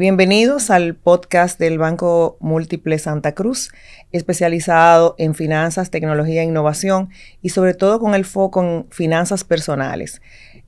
Bienvenidos 0.00 0.70
al 0.70 0.94
podcast 0.94 1.58
del 1.58 1.76
Banco 1.76 2.38
Múltiple 2.40 2.98
Santa 2.98 3.32
Cruz, 3.32 3.70
especializado 4.12 5.14
en 5.18 5.34
finanzas, 5.34 5.90
tecnología 5.90 6.40
e 6.40 6.46
innovación 6.46 7.10
y 7.42 7.50
sobre 7.50 7.74
todo 7.74 8.00
con 8.00 8.14
el 8.14 8.24
foco 8.24 8.62
en 8.62 8.86
finanzas 8.88 9.44
personales. 9.44 10.22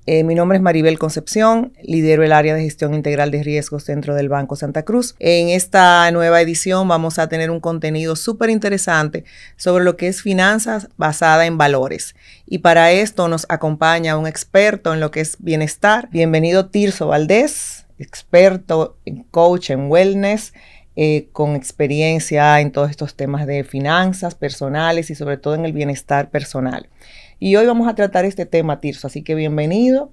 Eh, 0.04 0.22
mi 0.22 0.34
nombre 0.34 0.58
es 0.58 0.62
Maribel 0.62 0.98
Concepción, 0.98 1.72
lidero 1.82 2.22
el 2.22 2.32
área 2.32 2.54
de 2.54 2.64
gestión 2.64 2.92
integral 2.92 3.30
de 3.30 3.42
riesgos 3.42 3.86
dentro 3.86 4.14
del 4.14 4.28
Banco 4.28 4.54
Santa 4.54 4.82
Cruz. 4.82 5.14
En 5.18 5.48
esta 5.48 6.10
nueva 6.10 6.42
edición 6.42 6.86
vamos 6.86 7.18
a 7.18 7.30
tener 7.30 7.50
un 7.50 7.60
contenido 7.60 8.16
súper 8.16 8.50
interesante 8.50 9.24
sobre 9.56 9.82
lo 9.82 9.96
que 9.96 10.08
es 10.08 10.20
finanzas 10.20 10.88
basada 10.98 11.46
en 11.46 11.56
valores. 11.56 12.16
Y 12.44 12.58
para 12.58 12.92
esto 12.92 13.28
nos 13.28 13.46
acompaña 13.48 14.18
un 14.18 14.26
experto 14.26 14.92
en 14.92 15.00
lo 15.00 15.10
que 15.10 15.20
es 15.20 15.36
bienestar. 15.38 16.10
Bienvenido 16.10 16.66
Tirso 16.66 17.06
Valdés, 17.06 17.81
experto 18.02 18.96
en 19.04 19.22
coach 19.24 19.70
en 19.70 19.90
wellness. 19.90 20.52
Eh, 20.94 21.30
con 21.32 21.56
experiencia 21.56 22.60
en 22.60 22.70
todos 22.70 22.90
estos 22.90 23.14
temas 23.14 23.46
de 23.46 23.64
finanzas 23.64 24.34
personales 24.34 25.08
y 25.08 25.14
sobre 25.14 25.38
todo 25.38 25.54
en 25.54 25.64
el 25.64 25.72
bienestar 25.72 26.28
personal. 26.28 26.90
Y 27.38 27.56
hoy 27.56 27.64
vamos 27.64 27.88
a 27.88 27.94
tratar 27.94 28.26
este 28.26 28.44
tema, 28.44 28.78
Tirso, 28.78 29.06
así 29.06 29.22
que 29.22 29.34
bienvenido, 29.34 30.12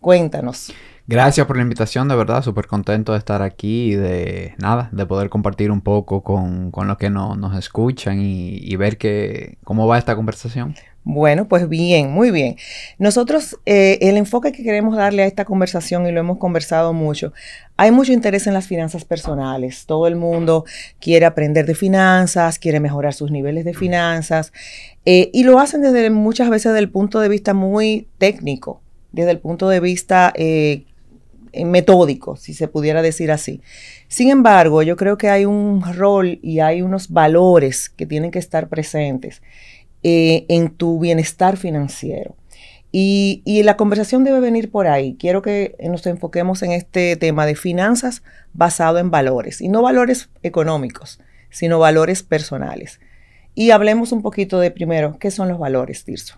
cuéntanos. 0.00 0.72
Gracias 1.08 1.46
por 1.46 1.56
la 1.56 1.62
invitación, 1.62 2.06
de 2.06 2.14
verdad, 2.14 2.42
súper 2.42 2.68
contento 2.68 3.12
de 3.12 3.18
estar 3.18 3.42
aquí 3.42 3.92
y 3.92 3.94
de 3.96 4.54
nada, 4.58 4.88
de 4.92 5.04
poder 5.04 5.28
compartir 5.28 5.72
un 5.72 5.80
poco 5.80 6.22
con, 6.22 6.70
con 6.70 6.86
los 6.86 6.96
que 6.96 7.10
nos 7.10 7.56
escuchan 7.58 8.20
y, 8.20 8.76
ver 8.76 8.98
que, 8.98 9.58
cómo 9.64 9.88
va 9.88 9.98
esta 9.98 10.14
conversación. 10.14 10.76
Bueno, 11.04 11.48
pues 11.48 11.68
bien, 11.68 12.12
muy 12.12 12.30
bien. 12.30 12.56
Nosotros, 12.98 13.58
eh, 13.66 13.98
el 14.02 14.16
enfoque 14.16 14.52
que 14.52 14.62
queremos 14.62 14.96
darle 14.96 15.24
a 15.24 15.26
esta 15.26 15.44
conversación, 15.44 16.06
y 16.06 16.12
lo 16.12 16.20
hemos 16.20 16.38
conversado 16.38 16.92
mucho, 16.92 17.32
hay 17.76 17.90
mucho 17.90 18.12
interés 18.12 18.46
en 18.46 18.54
las 18.54 18.68
finanzas 18.68 19.04
personales. 19.04 19.84
Todo 19.86 20.06
el 20.06 20.14
mundo 20.14 20.64
quiere 21.00 21.26
aprender 21.26 21.66
de 21.66 21.74
finanzas, 21.74 22.60
quiere 22.60 22.78
mejorar 22.78 23.14
sus 23.14 23.32
niveles 23.32 23.64
de 23.64 23.74
finanzas, 23.74 24.52
eh, 25.04 25.28
y 25.32 25.42
lo 25.42 25.58
hacen 25.58 25.82
desde 25.82 26.08
muchas 26.10 26.48
veces 26.50 26.72
desde 26.72 26.84
el 26.84 26.90
punto 26.90 27.18
de 27.18 27.28
vista 27.28 27.52
muy 27.52 28.06
técnico, 28.18 28.80
desde 29.10 29.32
el 29.32 29.40
punto 29.40 29.68
de 29.68 29.80
vista 29.80 30.32
eh, 30.36 30.84
metódico, 31.64 32.36
si 32.36 32.54
se 32.54 32.68
pudiera 32.68 33.02
decir 33.02 33.32
así. 33.32 33.60
Sin 34.06 34.30
embargo, 34.30 34.82
yo 34.82 34.96
creo 34.96 35.18
que 35.18 35.30
hay 35.30 35.46
un 35.46 35.82
rol 35.94 36.38
y 36.42 36.60
hay 36.60 36.80
unos 36.80 37.10
valores 37.10 37.90
que 37.90 38.06
tienen 38.06 38.30
que 38.30 38.38
estar 38.38 38.68
presentes 38.68 39.42
eh, 40.02 40.46
en 40.48 40.70
tu 40.70 40.98
bienestar 40.98 41.56
financiero. 41.56 42.36
Y, 42.94 43.62
la 43.64 43.78
conversación 43.78 44.22
debe 44.22 44.40
venir 44.40 44.70
por 44.70 44.86
ahí. 44.86 45.16
Quiero 45.18 45.40
que 45.40 45.76
nos 45.82 46.06
enfoquemos 46.06 46.62
en 46.62 46.72
este 46.72 47.16
tema 47.16 47.46
de 47.46 47.54
finanzas 47.54 48.22
basado 48.52 48.98
en 48.98 49.10
valores, 49.10 49.62
y 49.62 49.68
no 49.68 49.80
valores 49.80 50.28
económicos, 50.42 51.18
sino 51.48 51.78
valores 51.78 52.22
personales. 52.22 53.00
Y 53.54 53.70
hablemos 53.70 54.12
un 54.12 54.20
poquito 54.20 54.60
de 54.60 54.70
primero, 54.70 55.16
¿qué 55.18 55.30
son 55.30 55.48
los 55.48 55.58
valores, 55.58 56.04
Tirso? 56.04 56.36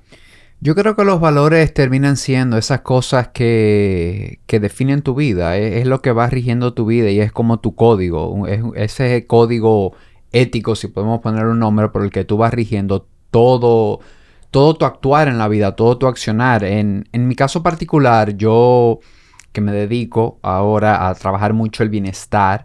Yo 0.60 0.74
creo 0.74 0.94
que 0.94 1.04
los 1.04 1.20
valores 1.20 1.74
terminan 1.74 2.16
siendo 2.16 2.56
esas 2.56 2.80
cosas 2.80 3.28
que, 3.28 4.38
definen 4.46 5.02
tu 5.02 5.14
vida, 5.14 5.56
es, 5.56 5.86
lo 5.86 6.00
que 6.00 6.12
va 6.12 6.28
rigiendo 6.28 6.72
tu 6.72 6.86
vida 6.86 7.10
y 7.10 7.20
es 7.20 7.32
como 7.32 7.58
tu 7.58 7.74
código, 7.74 8.46
es 8.46 8.62
ese 8.76 9.26
código 9.26 9.92
ético, 10.32 10.74
si 10.76 10.88
podemos 10.88 11.20
poner 11.20 11.46
un 11.46 11.58
nombre, 11.58 11.88
por 11.88 12.02
el 12.02 12.10
que 12.10 12.24
tú 12.24 12.36
vas 12.36 12.54
rigiendo 12.54 13.06
todo, 13.34 13.98
todo 14.52 14.74
tu 14.76 14.84
actuar 14.84 15.26
en 15.26 15.38
la 15.38 15.48
vida, 15.48 15.74
todo 15.74 15.98
tu 15.98 16.06
accionar. 16.06 16.62
En, 16.62 17.04
mi 17.12 17.34
caso 17.34 17.64
particular, 17.64 18.36
yo 18.36 19.00
que 19.50 19.60
me 19.60 19.72
dedico 19.72 20.38
ahora 20.40 21.08
a 21.08 21.14
trabajar 21.16 21.52
mucho 21.52 21.82
el 21.82 21.88
bienestar, 21.88 22.64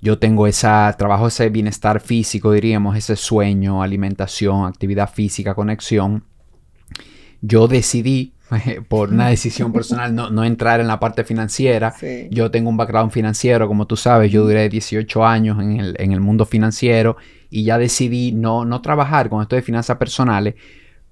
yo 0.00 0.20
tengo 0.20 0.46
esa, 0.46 0.94
trabajo 0.96 1.26
ese 1.26 1.48
bienestar 1.48 1.98
físico, 1.98 2.52
diríamos, 2.52 2.96
ese 2.96 3.16
sueño, 3.16 3.82
alimentación, 3.82 4.66
actividad 4.66 5.10
física, 5.10 5.56
conexión. 5.56 6.22
Yo 7.40 7.66
decidí, 7.66 8.34
por 8.88 9.10
una 9.10 9.28
decisión 9.28 9.72
personal, 9.72 10.14
no, 10.14 10.44
entrar 10.44 10.80
en 10.80 10.86
la 10.86 11.00
parte 11.00 11.24
financiera. 11.24 11.94
Yo 12.30 12.50
tengo 12.50 12.70
un 12.70 12.76
background 12.76 13.10
financiero, 13.10 13.68
como 13.68 13.86
tú 13.86 13.96
sabes, 13.96 14.30
yo 14.32 14.44
duré 14.44 14.68
18 14.68 15.26
años 15.26 15.60
en 15.60 15.78
el, 15.78 15.96
en 15.98 16.12
el 16.12 16.20
mundo 16.20 16.46
financiero 16.46 17.16
y 17.50 17.64
ya 17.64 17.78
decidí 17.78 18.32
no, 18.32 18.64
no 18.64 18.80
trabajar 18.80 19.28
con 19.28 19.42
esto 19.42 19.56
de 19.56 19.62
finanzas 19.62 19.96
personales, 19.96 20.54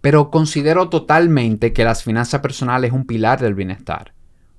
pero 0.01 0.31
considero 0.31 0.89
totalmente 0.89 1.73
que 1.73 1.85
las 1.85 2.03
finanzas 2.03 2.41
personales 2.41 2.89
es 2.89 2.95
un 2.95 3.07
pilar 3.07 3.41
del 3.41 3.55
bienestar. 3.55 4.13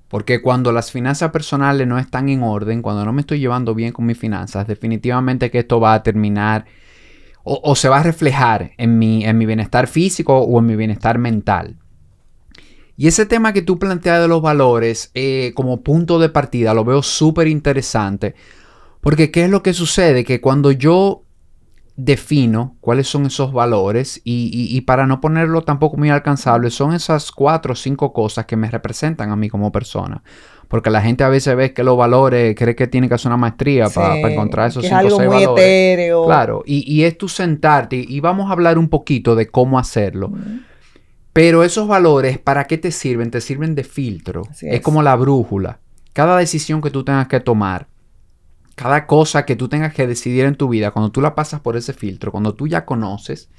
Porque 0.08 0.40
cuando 0.40 0.72
las 0.72 0.90
finanzas 0.90 1.30
personales 1.30 1.86
no 1.86 1.98
están 1.98 2.30
en 2.30 2.42
orden, 2.42 2.80
cuando 2.80 3.04
no 3.04 3.12
me 3.12 3.20
estoy 3.20 3.40
llevando 3.40 3.74
bien 3.74 3.92
con 3.92 4.06
mis 4.06 4.18
finanzas, 4.18 4.66
definitivamente 4.66 5.50
que 5.50 5.58
esto 5.58 5.80
va 5.80 5.94
a 5.94 6.02
terminar 6.02 6.64
o, 7.50 7.74
se 7.74 7.88
va 7.88 8.00
a 8.00 8.02
reflejar 8.02 8.72
en 8.76 8.98
mi, 8.98 9.24
en 9.24 9.38
mi 9.38 9.46
bienestar 9.46 9.86
físico 9.86 10.38
o 10.38 10.58
en 10.58 10.66
mi 10.66 10.76
bienestar 10.76 11.16
mental. 11.16 11.76
Y 12.98 13.06
ese 13.06 13.26
tema 13.26 13.52
que 13.52 13.62
tú 13.62 13.78
planteas 13.78 14.20
de 14.20 14.26
los 14.26 14.42
valores 14.42 15.12
eh, 15.14 15.52
como 15.54 15.82
punto 15.82 16.18
de 16.18 16.30
partida 16.30 16.74
lo 16.74 16.84
veo 16.84 17.00
súper 17.00 17.46
interesante. 17.46 18.34
Porque 19.00 19.30
¿qué 19.30 19.44
es 19.44 19.50
lo 19.50 19.62
que 19.62 19.72
sucede? 19.72 20.24
Que 20.24 20.40
cuando 20.40 20.72
yo 20.72 21.22
defino 21.94 22.76
cuáles 22.80 23.06
son 23.06 23.26
esos 23.26 23.52
valores 23.52 24.20
y, 24.24 24.80
para 24.80 25.06
no 25.06 25.20
ponerlo 25.20 25.62
tampoco 25.62 25.96
muy 25.96 26.10
alcanzable, 26.10 26.70
son 26.70 26.92
esas 26.92 27.30
cuatro 27.30 27.74
o 27.74 27.76
cinco 27.76 28.12
cosas 28.12 28.46
que 28.46 28.56
me 28.56 28.68
representan 28.68 29.30
a 29.30 29.36
mí 29.36 29.48
como 29.48 29.70
persona. 29.70 30.24
Porque 30.66 30.90
la 30.90 31.00
gente 31.00 31.22
a 31.22 31.28
veces 31.28 31.54
ve 31.54 31.72
que 31.72 31.84
los 31.84 31.96
valores, 31.96 32.56
cree 32.56 32.74
que 32.74 32.88
tiene 32.88 33.08
que 33.08 33.14
hacer 33.14 33.28
una 33.30 33.36
maestría 33.36 33.88
para 33.90 34.16
encontrar 34.18 34.70
esos 34.70 34.84
cinco 34.84 35.06
o 35.06 35.18
seis 35.18 35.28
valores. 35.28 36.12
Claro, 36.26 36.64
y, 36.66 37.04
es 37.04 37.16
tú 37.16 37.28
sentarte 37.28 37.94
y, 37.96 38.18
vamos 38.18 38.50
a 38.50 38.54
hablar 38.54 38.76
un 38.76 38.88
poquito 38.88 39.36
de 39.36 39.46
cómo 39.46 39.78
hacerlo. 39.78 40.32
Pero 41.38 41.62
esos 41.62 41.86
valores, 41.86 42.36
¿para 42.40 42.64
qué 42.64 42.78
te 42.78 42.90
sirven? 42.90 43.30
Te 43.30 43.40
sirven 43.40 43.76
de 43.76 43.84
filtro. 43.84 44.42
es 44.60 44.80
como 44.80 45.04
la 45.04 45.14
brújula. 45.14 45.78
Cada 46.12 46.36
decisión 46.36 46.82
que 46.82 46.90
tú 46.90 47.04
tengas 47.04 47.28
que 47.28 47.38
tomar, 47.38 47.86
cada 48.74 49.06
cosa 49.06 49.46
que 49.46 49.54
tú 49.54 49.68
tengas 49.68 49.94
que 49.94 50.08
decidir 50.08 50.46
en 50.46 50.56
tu 50.56 50.68
vida, 50.68 50.90
cuando 50.90 51.12
tú 51.12 51.20
la 51.20 51.36
pasas 51.36 51.60
por 51.60 51.76
ese 51.76 51.92
filtro, 51.92 52.32
cuando 52.32 52.54
tú 52.54 52.66
ya 52.66 52.84
conoces 52.84 53.50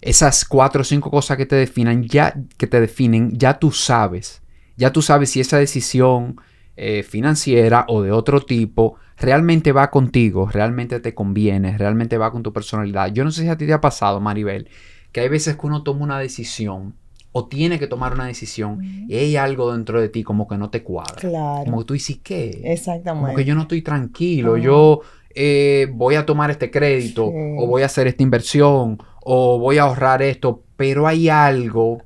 esas 0.00 0.44
cuatro 0.44 0.82
o 0.82 0.84
cinco 0.84 1.10
cosas 1.10 1.36
que 1.36 1.44
te 1.44 1.56
definen, 1.56 2.04
ya 2.04 2.34
que 2.56 2.68
te 2.68 2.80
definen, 2.80 3.36
ya 3.36 3.58
tú 3.58 3.72
sabes, 3.72 4.40
ya 4.76 4.92
tú 4.92 5.02
sabes 5.02 5.30
si 5.30 5.40
esa 5.40 5.58
decisión 5.58 6.40
eh, 6.76 7.02
financiera 7.02 7.84
o 7.88 8.00
de 8.00 8.12
otro 8.12 8.42
tipo 8.42 8.94
realmente 9.16 9.72
va 9.72 9.90
contigo, 9.90 10.48
realmente 10.48 11.00
te 11.00 11.16
conviene, 11.16 11.78
realmente 11.78 12.16
va 12.16 12.30
con 12.30 12.44
tu 12.44 12.52
personalidad. 12.52 13.12
Yo 13.12 13.24
no 13.24 13.32
sé 13.32 13.42
si 13.42 13.48
a 13.48 13.58
ti 13.58 13.66
te 13.66 13.72
ha 13.72 13.80
pasado, 13.80 14.20
Maribel, 14.20 14.68
que 15.10 15.18
hay 15.18 15.28
veces 15.28 15.56
que 15.56 15.66
uno 15.66 15.82
toma 15.82 16.04
una 16.04 16.20
decisión 16.20 16.94
o 17.32 17.46
tiene 17.46 17.78
que 17.78 17.86
tomar 17.86 18.14
una 18.14 18.26
decisión 18.26 18.80
y 18.82 19.14
hay 19.14 19.36
algo 19.36 19.72
dentro 19.72 20.00
de 20.00 20.08
ti 20.08 20.22
como 20.22 20.48
que 20.48 20.56
no 20.56 20.70
te 20.70 20.82
cuadra. 20.82 21.16
Claro. 21.16 21.64
Como 21.64 21.78
que 21.78 21.84
tú 21.84 21.94
dices, 21.94 22.18
¿qué? 22.22 22.60
Exactamente. 22.64 23.26
Como 23.26 23.36
que 23.36 23.44
yo 23.44 23.54
no 23.54 23.62
estoy 23.62 23.82
tranquilo, 23.82 24.56
yo 24.56 25.00
eh, 25.34 25.88
voy 25.92 26.14
a 26.14 26.24
tomar 26.26 26.50
este 26.50 26.70
crédito 26.70 27.26
o 27.26 27.66
voy 27.66 27.82
a 27.82 27.86
hacer 27.86 28.06
esta 28.06 28.22
inversión 28.22 28.98
o 29.22 29.58
voy 29.58 29.78
a 29.78 29.82
ahorrar 29.82 30.22
esto, 30.22 30.64
pero 30.76 31.06
hay 31.06 31.28
algo 31.28 32.02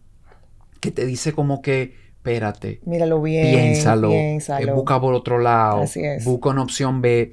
que 0.81 0.91
te 0.91 1.07
dice 1.07 1.33
como 1.33 1.63
que, 1.63 1.95
espérate, 2.17 2.81
míralo 2.85 3.23
bien, 3.23 3.55
piénsalo, 3.55 4.11
eh, 4.11 4.41
busca 4.75 5.01
por 5.01 5.15
otro 5.15 5.39
lado, 5.39 5.85
busca 6.25 6.51
una 6.51 6.63
opción 6.63 7.01
B. 7.01 7.33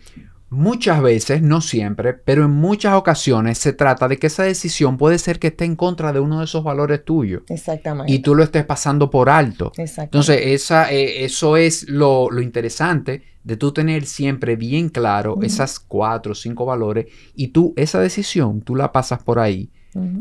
Muchas 0.52 1.02
veces, 1.04 1.44
no 1.44 1.62
siempre, 1.62 2.14
pero 2.16 2.46
en 2.46 2.52
muchas 2.52 2.96
ocasiones 2.96 3.60
se 3.60 3.72
trata 3.72 4.08
de 4.08 4.18
que 4.18 4.28
esa 4.28 4.44
decisión 4.44 4.98
puede 4.98 5.20
ser 5.20 5.38
que 5.38 5.48
esté 5.48 5.66
en 5.66 5.76
contra 5.76 6.12
de 6.12 6.20
uno 6.20 6.40
de 6.40 6.46
esos 6.46 6.64
valores 6.64 7.06
tuyos. 7.06 7.44
Exactamente. 7.50 8.12
Y 8.12 8.20
tú 8.20 8.34
lo 8.34 8.44
estés 8.44 8.66
pasando 8.66 9.12
por 9.12 9.30
alto. 9.30 9.72
Entonces, 9.78 10.42
esa, 10.46 10.92
eh, 10.92 11.24
eso 11.24 11.56
es 11.56 11.88
lo, 11.88 12.30
interesante 12.42 13.22
de 13.44 13.58
tú 13.58 13.72
tener 13.72 14.06
siempre 14.06 14.56
bien 14.56 14.90
claro 14.90 15.38
esas 15.44 15.80
cuatro 15.80 16.32
o 16.32 16.36
cinco 16.36 16.66
valores 16.66 17.08
y 17.36 17.50
tú, 17.50 17.74
esa 17.78 18.00
decisión, 18.00 18.62
tú 18.62 18.76
la 18.76 18.92
pasas 18.92 19.22
por 19.24 19.40
ahí 19.40 19.70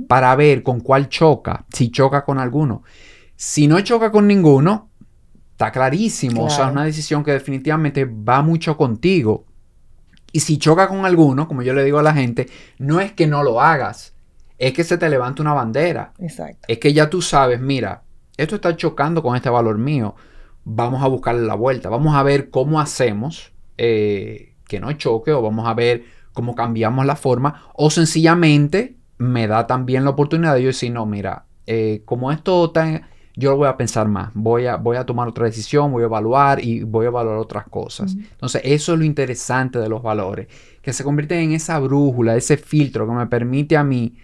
para 0.09 0.35
ver 0.37 0.63
con 0.63 0.81
cuál 0.81 1.09
choca, 1.09 1.65
si 1.73 1.91
choca 1.91 2.25
con 2.25 2.39
alguno. 2.39 2.83
Si 3.35 3.67
no 3.67 3.81
choca 3.81 4.11
con 4.11 4.27
ninguno, 4.27 4.91
está 5.53 5.73
clarísimo. 5.73 6.45
O 6.45 6.51
sea, 6.51 6.67
es 6.67 6.73
una 6.73 6.85
decisión 6.85 7.25
que 7.25 7.33
definitivamente 7.33 8.05
va 8.05 8.43
mucho 8.43 8.77
contigo 8.77 9.48
y 10.33 10.41
si 10.41 10.59
choca 10.59 10.89
con 10.89 11.07
alguno, 11.07 11.49
como 11.49 11.63
yo 11.63 11.73
le 11.75 11.85
digo 11.85 11.99
a 11.99 12.03
la 12.03 12.15
gente, 12.15 12.49
no 12.79 13.01
es 13.01 13.13
que 13.13 13.27
no 13.27 13.43
lo 13.43 13.61
hagas, 13.61 14.15
es 14.59 14.73
que 14.73 14.85
se 14.85 14.99
te 14.99 15.09
levanta 15.09 15.43
una 15.43 15.55
bandera. 15.55 16.13
Exacto. 16.19 16.67
Es 16.69 16.79
que 16.79 16.93
ya 16.93 17.09
tú 17.09 17.23
sabes, 17.23 17.61
mira, 17.61 18.03
esto 18.37 18.57
está 18.57 18.77
chocando 18.77 19.23
con 19.23 19.37
este 19.37 19.51
valor 19.51 19.79
mío. 19.79 20.15
Vamos 20.65 21.03
a 21.03 21.09
buscarle 21.09 21.47
la 21.47 21.55
vuelta. 21.55 21.89
Vamos 21.89 22.15
a 22.15 22.23
ver 22.23 22.51
cómo 22.51 22.81
hacemos 22.81 23.53
eh, 23.79 24.55
que 24.67 24.81
no 24.81 24.93
choque 24.93 25.33
o 25.33 25.43
vamos 25.43 25.67
a 25.67 25.75
ver 25.75 26.05
cómo 26.33 26.55
cambiamos 26.55 27.07
la 27.07 27.17
forma 27.17 27.71
o 27.75 27.91
sencillamente 27.91 28.97
me 29.17 29.49
da 29.49 29.67
también 29.67 30.05
la 30.05 30.11
oportunidad 30.11 30.55
de 30.55 30.63
yo 30.63 30.67
decir, 30.69 30.93
no, 30.93 31.05
mira, 31.07 31.47
eh, 31.67 32.03
como 32.05 32.31
esto 32.31 32.67
está 32.67 33.09
yo 33.39 33.51
lo 33.51 33.57
voy 33.57 33.69
a 33.69 33.77
pensar 33.77 34.09
más, 34.09 34.31
voy 34.35 34.67
a, 34.67 34.75
voy 34.77 34.97
a 34.97 35.07
tomar 35.07 35.29
otra 35.29 35.45
decisión, 35.45 35.93
voy 35.93 36.03
a 36.03 36.07
evaluar 36.07 36.63
y 36.63 36.83
voy 36.83 37.05
a 37.05 37.09
evaluar 37.09 37.37
otras 37.37 37.69
cosas. 37.69 38.17
Entonces, 38.17 38.63
eso 38.65 38.95
es 38.95 38.99
lo 38.99 39.05
interesante 39.05 39.79
de 39.79 39.89
los 39.89 40.03
valores, 40.03 40.49
que 40.83 40.93
se 40.93 41.05
convierten 41.05 41.39
en 41.39 41.53
esa 41.53 41.79
brújula, 41.79 42.35
ese 42.35 42.57
filtro 42.57 43.07
que 43.07 43.13
me 43.13 43.27
permite 43.29 43.77
a 43.77 43.85
mí 43.85 44.17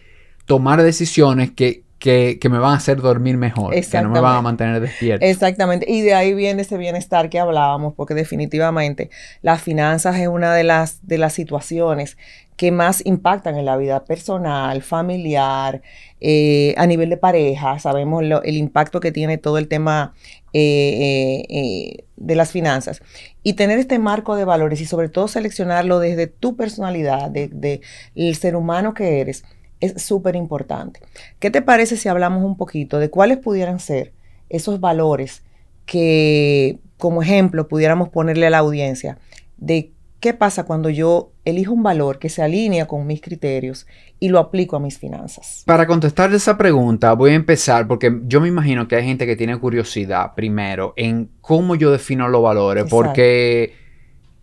tomar 0.46 0.82
decisiones 0.82 1.52
que, 1.52 1.84
que, 2.00 2.48
me 2.50 2.58
van 2.58 2.72
a 2.72 2.76
hacer 2.76 3.00
dormir 3.00 3.36
mejor, 3.36 3.72
que 3.72 4.02
no 4.02 4.10
me 4.10 4.18
van 4.18 4.36
a 4.36 4.42
mantener 4.42 4.80
despierto. 4.80 5.24
Exactamente, 5.24 5.86
y 5.88 6.00
de 6.02 6.14
ahí 6.14 6.34
viene 6.34 6.62
ese 6.62 6.76
bienestar 6.76 7.30
que 7.30 7.38
hablábamos, 7.38 7.94
porque 7.94 8.14
definitivamente 8.14 9.10
las 9.42 9.62
finanzas 9.62 10.18
es 10.18 10.26
una 10.26 10.52
de 10.52 10.64
las, 10.64 11.06
de 11.06 11.18
las 11.18 11.32
situaciones 11.34 12.18
que 12.56 12.70
más 12.70 13.04
impactan 13.04 13.56
en 13.56 13.64
la 13.64 13.76
vida 13.76 14.04
personal, 14.04 14.82
familiar, 14.82 15.82
eh, 16.20 16.74
a 16.76 16.86
nivel 16.86 17.10
de 17.10 17.16
pareja. 17.16 17.78
Sabemos 17.78 18.22
el 18.22 18.56
impacto 18.56 19.00
que 19.00 19.12
tiene 19.12 19.38
todo 19.38 19.58
el 19.58 19.68
tema 19.68 20.14
eh, 20.52 21.44
eh, 21.48 22.04
de 22.16 22.34
las 22.36 22.52
finanzas. 22.52 23.02
Y 23.42 23.54
tener 23.54 23.78
este 23.78 23.98
marco 23.98 24.36
de 24.36 24.44
valores 24.44 24.80
y 24.80 24.86
sobre 24.86 25.08
todo 25.08 25.26
seleccionarlo 25.26 25.98
desde 25.98 26.28
tu 26.28 26.56
personalidad, 26.56 27.30
del 27.30 27.60
de, 27.60 27.80
el 28.14 28.36
ser 28.36 28.54
humano 28.54 28.94
que 28.94 29.20
eres, 29.20 29.44
es 29.80 30.00
súper 30.02 30.36
importante. 30.36 31.00
¿Qué 31.40 31.50
te 31.50 31.60
parece 31.60 31.96
si 31.96 32.08
hablamos 32.08 32.44
un 32.44 32.56
poquito 32.56 32.98
de 32.98 33.10
cuáles 33.10 33.38
pudieran 33.38 33.80
ser 33.80 34.12
esos 34.48 34.80
valores 34.80 35.42
que, 35.86 36.78
como 36.98 37.22
ejemplo, 37.22 37.66
pudiéramos 37.66 38.08
ponerle 38.08 38.46
a 38.46 38.50
la 38.50 38.58
audiencia 38.58 39.18
de 39.56 39.93
¿Qué 40.24 40.32
pasa 40.32 40.64
cuando 40.64 40.88
yo 40.88 41.32
elijo 41.44 41.74
un 41.74 41.82
valor 41.82 42.18
que 42.18 42.30
se 42.30 42.40
alinea 42.40 42.86
con 42.86 43.06
mis 43.06 43.20
criterios 43.20 43.86
y 44.18 44.30
lo 44.30 44.38
aplico 44.38 44.74
a 44.74 44.80
mis 44.80 44.98
finanzas? 44.98 45.64
Para 45.66 45.86
contestar 45.86 46.32
esa 46.32 46.56
pregunta, 46.56 47.12
voy 47.12 47.32
a 47.32 47.34
empezar 47.34 47.86
porque 47.86 48.20
yo 48.24 48.40
me 48.40 48.48
imagino 48.48 48.88
que 48.88 48.96
hay 48.96 49.04
gente 49.04 49.26
que 49.26 49.36
tiene 49.36 49.58
curiosidad 49.58 50.32
primero 50.34 50.94
en 50.96 51.28
cómo 51.42 51.74
yo 51.74 51.90
defino 51.90 52.26
los 52.28 52.42
valores, 52.42 52.86
porque 52.88 53.74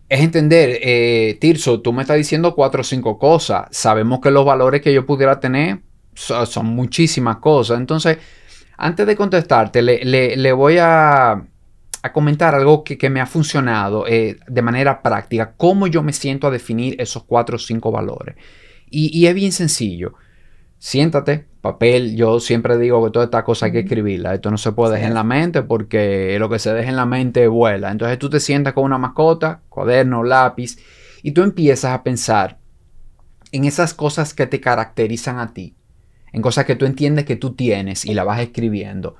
es 0.08 0.20
entender, 0.20 0.78
eh, 0.82 1.36
Tirso, 1.40 1.80
tú 1.80 1.92
me 1.92 2.02
estás 2.02 2.16
diciendo 2.16 2.54
cuatro 2.54 2.82
o 2.82 2.84
cinco 2.84 3.18
cosas. 3.18 3.66
Sabemos 3.72 4.20
que 4.20 4.30
los 4.30 4.44
valores 4.44 4.82
que 4.82 4.94
yo 4.94 5.04
pudiera 5.04 5.40
tener 5.40 5.80
son, 6.14 6.64
muchísimas 6.66 7.38
cosas. 7.38 7.80
Entonces, 7.80 8.18
antes 8.76 9.04
de 9.04 9.16
contestarte, 9.16 9.82
le 9.82 10.52
voy 10.52 10.76
a 10.80 11.42
a 12.02 12.12
comentar 12.12 12.54
algo 12.54 12.82
que, 12.82 13.10
me 13.10 13.20
ha 13.20 13.26
funcionado 13.26 14.06
eh, 14.08 14.38
de 14.48 14.62
manera 14.62 15.02
práctica, 15.02 15.54
cómo 15.56 15.86
yo 15.86 16.02
me 16.02 16.12
siento 16.12 16.48
a 16.48 16.50
definir 16.50 16.96
esos 17.00 17.22
cuatro 17.22 17.56
o 17.56 17.58
cinco 17.58 17.92
valores. 17.92 18.34
Y, 18.90 19.24
es 19.24 19.34
bien 19.34 19.52
sencillo. 19.52 20.14
Siéntate, 20.78 21.46
papel, 21.62 22.14
yo 22.14 22.40
siempre 22.40 22.76
digo 22.76 23.02
que 23.04 23.10
toda 23.10 23.24
esta 23.26 23.42
cosa 23.42 23.66
hay 23.66 23.72
que 23.72 23.78
escribirla. 23.80 24.34
Esto 24.34 24.50
no 24.50 24.58
se 24.58 24.72
puede 24.72 24.94
dejar 24.94 25.08
en 25.08 25.14
la 25.14 25.24
mente 25.24 25.62
porque 25.62 26.36
lo 26.38 26.50
que 26.50 26.58
se 26.58 26.74
deja 26.74 26.90
en 26.90 26.96
la 26.96 27.06
mente 27.06 27.46
vuela. 27.48 27.90
Entonces 27.90 28.18
tú 28.18 28.28
te 28.28 28.40
sientas 28.40 28.74
con 28.74 28.84
una 28.84 28.98
mascota, 28.98 29.62
cuaderno, 29.70 30.24
lápiz, 30.24 30.76
y 31.22 31.30
tú 31.30 31.42
empiezas 31.42 31.92
a 31.92 32.02
pensar 32.02 32.58
en 33.52 33.64
esas 33.64 33.94
cosas 33.94 34.34
que 34.34 34.46
te 34.46 34.60
caracterizan 34.60 35.38
a 35.38 35.54
ti, 35.54 35.74
en 36.32 36.42
cosas 36.42 36.64
que 36.66 36.74
tú 36.74 36.84
entiendes 36.84 37.24
que 37.24 37.36
tú 37.36 37.54
tienes 37.54 38.04
y 38.04 38.12
la 38.12 38.24
vas 38.24 38.40
escribiendo, 38.40 39.16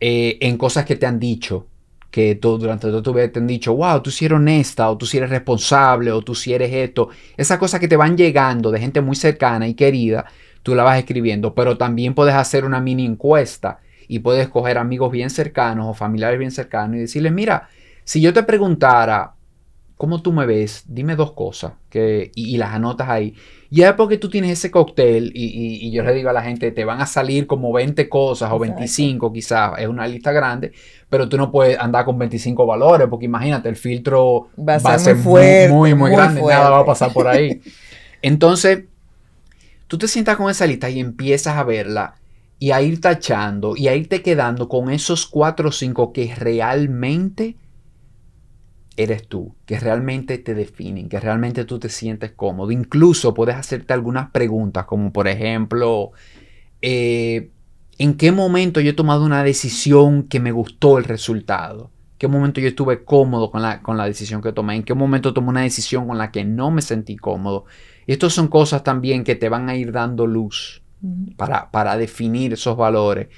eh, 0.00 0.38
en 0.40 0.56
cosas 0.56 0.86
que 0.86 0.96
te 0.96 1.06
han 1.06 1.18
dicho, 1.18 1.66
que 2.14 2.36
tú, 2.36 2.58
durante 2.58 2.86
todo 2.86 3.02
tu 3.02 3.12
vida 3.12 3.26
te 3.26 3.40
han 3.40 3.46
dicho, 3.48 3.74
wow, 3.74 4.00
tú 4.00 4.08
si 4.12 4.26
eres 4.26 4.36
honesta, 4.36 4.88
o 4.88 4.96
tú 4.96 5.04
si 5.04 5.16
eres 5.16 5.30
responsable, 5.30 6.12
o 6.12 6.22
tú 6.22 6.32
si 6.36 6.54
eres 6.54 6.72
esto. 6.72 7.08
Esas 7.36 7.58
cosas 7.58 7.80
que 7.80 7.88
te 7.88 7.96
van 7.96 8.16
llegando 8.16 8.70
de 8.70 8.78
gente 8.78 9.00
muy 9.00 9.16
cercana 9.16 9.66
y 9.66 9.74
querida, 9.74 10.24
tú 10.62 10.76
la 10.76 10.84
vas 10.84 10.96
escribiendo. 10.96 11.56
Pero 11.56 11.76
también 11.76 12.14
puedes 12.14 12.36
hacer 12.36 12.64
una 12.64 12.80
mini 12.80 13.04
encuesta 13.04 13.80
y 14.06 14.20
puedes 14.20 14.48
coger 14.48 14.78
amigos 14.78 15.10
bien 15.10 15.28
cercanos 15.28 15.88
o 15.88 15.94
familiares 15.94 16.38
bien 16.38 16.52
cercanos 16.52 16.98
y 16.98 17.00
decirles, 17.00 17.32
mira, 17.32 17.68
si 18.04 18.20
yo 18.20 18.32
te 18.32 18.44
preguntara, 18.44 19.34
¿cómo 19.96 20.22
tú 20.22 20.32
me 20.32 20.46
ves? 20.46 20.84
Dime 20.86 21.16
dos 21.16 21.32
cosas 21.32 21.72
que, 21.88 22.30
y, 22.34 22.56
las 22.56 22.74
anotas 22.74 23.08
ahí. 23.08 23.34
Ya 23.70 23.96
porque 23.96 24.18
tú 24.18 24.28
tienes 24.28 24.52
ese 24.52 24.70
cóctel 24.70 25.32
y, 25.34 25.90
yo 25.90 26.02
le 26.02 26.14
digo 26.14 26.30
a 26.30 26.32
la 26.32 26.42
gente, 26.42 26.70
te 26.70 26.84
van 26.84 27.00
a 27.00 27.06
salir 27.06 27.46
como 27.46 27.72
20 27.72 28.08
cosas 28.08 28.50
o 28.52 28.58
25 28.58 29.32
quizás, 29.32 29.72
es 29.78 29.88
una 29.88 30.06
lista 30.06 30.32
grande, 30.32 30.72
pero 31.08 31.28
tú 31.28 31.36
no 31.36 31.50
puedes 31.50 31.78
andar 31.78 32.04
con 32.04 32.18
25 32.18 32.66
valores 32.66 33.08
porque 33.08 33.26
imagínate, 33.26 33.68
el 33.68 33.76
filtro 33.76 34.48
va 34.56 34.74
a 34.74 34.98
ser, 34.98 35.16
muy, 35.16 35.68
muy, 35.68 35.94
muy, 35.94 36.10
grande, 36.10 36.40
nada 36.40 36.70
va 36.70 36.80
a 36.80 36.86
pasar 36.86 37.12
por 37.12 37.26
ahí. 37.26 37.60
Entonces, 38.22 38.84
tú 39.88 39.98
te 39.98 40.08
sientas 40.08 40.36
con 40.36 40.50
esa 40.50 40.66
lista 40.66 40.88
y 40.88 41.00
empiezas 41.00 41.56
a 41.56 41.64
verla 41.64 42.14
y 42.58 42.70
a 42.70 42.80
ir 42.80 43.00
tachando 43.00 43.76
y 43.76 43.88
a 43.88 43.96
irte 43.96 44.22
quedando 44.22 44.68
con 44.68 44.90
esos 44.90 45.26
4 45.26 45.68
o 45.68 45.72
5 45.72 46.12
que 46.12 46.34
realmente 46.34 47.56
eres 48.96 49.26
tú, 49.26 49.54
que 49.66 49.78
realmente 49.78 50.38
te 50.38 50.54
definen, 50.54 51.08
que 51.08 51.20
realmente 51.20 51.64
tú 51.64 51.78
te 51.78 51.88
sientes 51.88 52.32
cómodo. 52.32 52.70
Incluso 52.70 53.34
puedes 53.34 53.56
hacerte 53.56 53.92
algunas 53.92 54.30
preguntas, 54.30 54.84
como 54.86 55.12
por 55.12 55.28
ejemplo, 55.28 56.12
eh, 56.80 57.50
¿en 57.98 58.14
qué 58.14 58.32
momento 58.32 58.80
yo 58.80 58.90
he 58.90 58.94
tomado 58.94 59.24
una 59.24 59.42
decisión 59.42 60.24
que 60.24 60.40
me 60.40 60.52
gustó 60.52 60.98
el 60.98 61.04
resultado? 61.04 61.90
¿En 62.12 62.18
qué 62.18 62.28
momento 62.28 62.60
yo 62.60 62.68
estuve 62.68 63.04
cómodo 63.04 63.50
con 63.50 63.62
la, 63.62 63.82
con 63.82 63.96
la 63.96 64.06
decisión 64.06 64.40
que 64.40 64.52
tomé? 64.52 64.76
¿En 64.76 64.84
qué 64.84 64.94
momento 64.94 65.34
tomé 65.34 65.48
una 65.48 65.62
decisión 65.62 66.06
con 66.06 66.18
la 66.18 66.30
que 66.30 66.44
no 66.44 66.70
me 66.70 66.82
sentí 66.82 67.16
cómodo? 67.16 67.64
Y 68.06 68.12
estas 68.12 68.32
son 68.32 68.48
cosas 68.48 68.84
también 68.84 69.24
que 69.24 69.34
te 69.34 69.48
van 69.48 69.68
a 69.68 69.76
ir 69.76 69.90
dando 69.92 70.26
luz 70.26 70.82
para, 71.36 71.70
para 71.70 71.96
definir 71.96 72.52
esos 72.52 72.76
valores. 72.76 73.28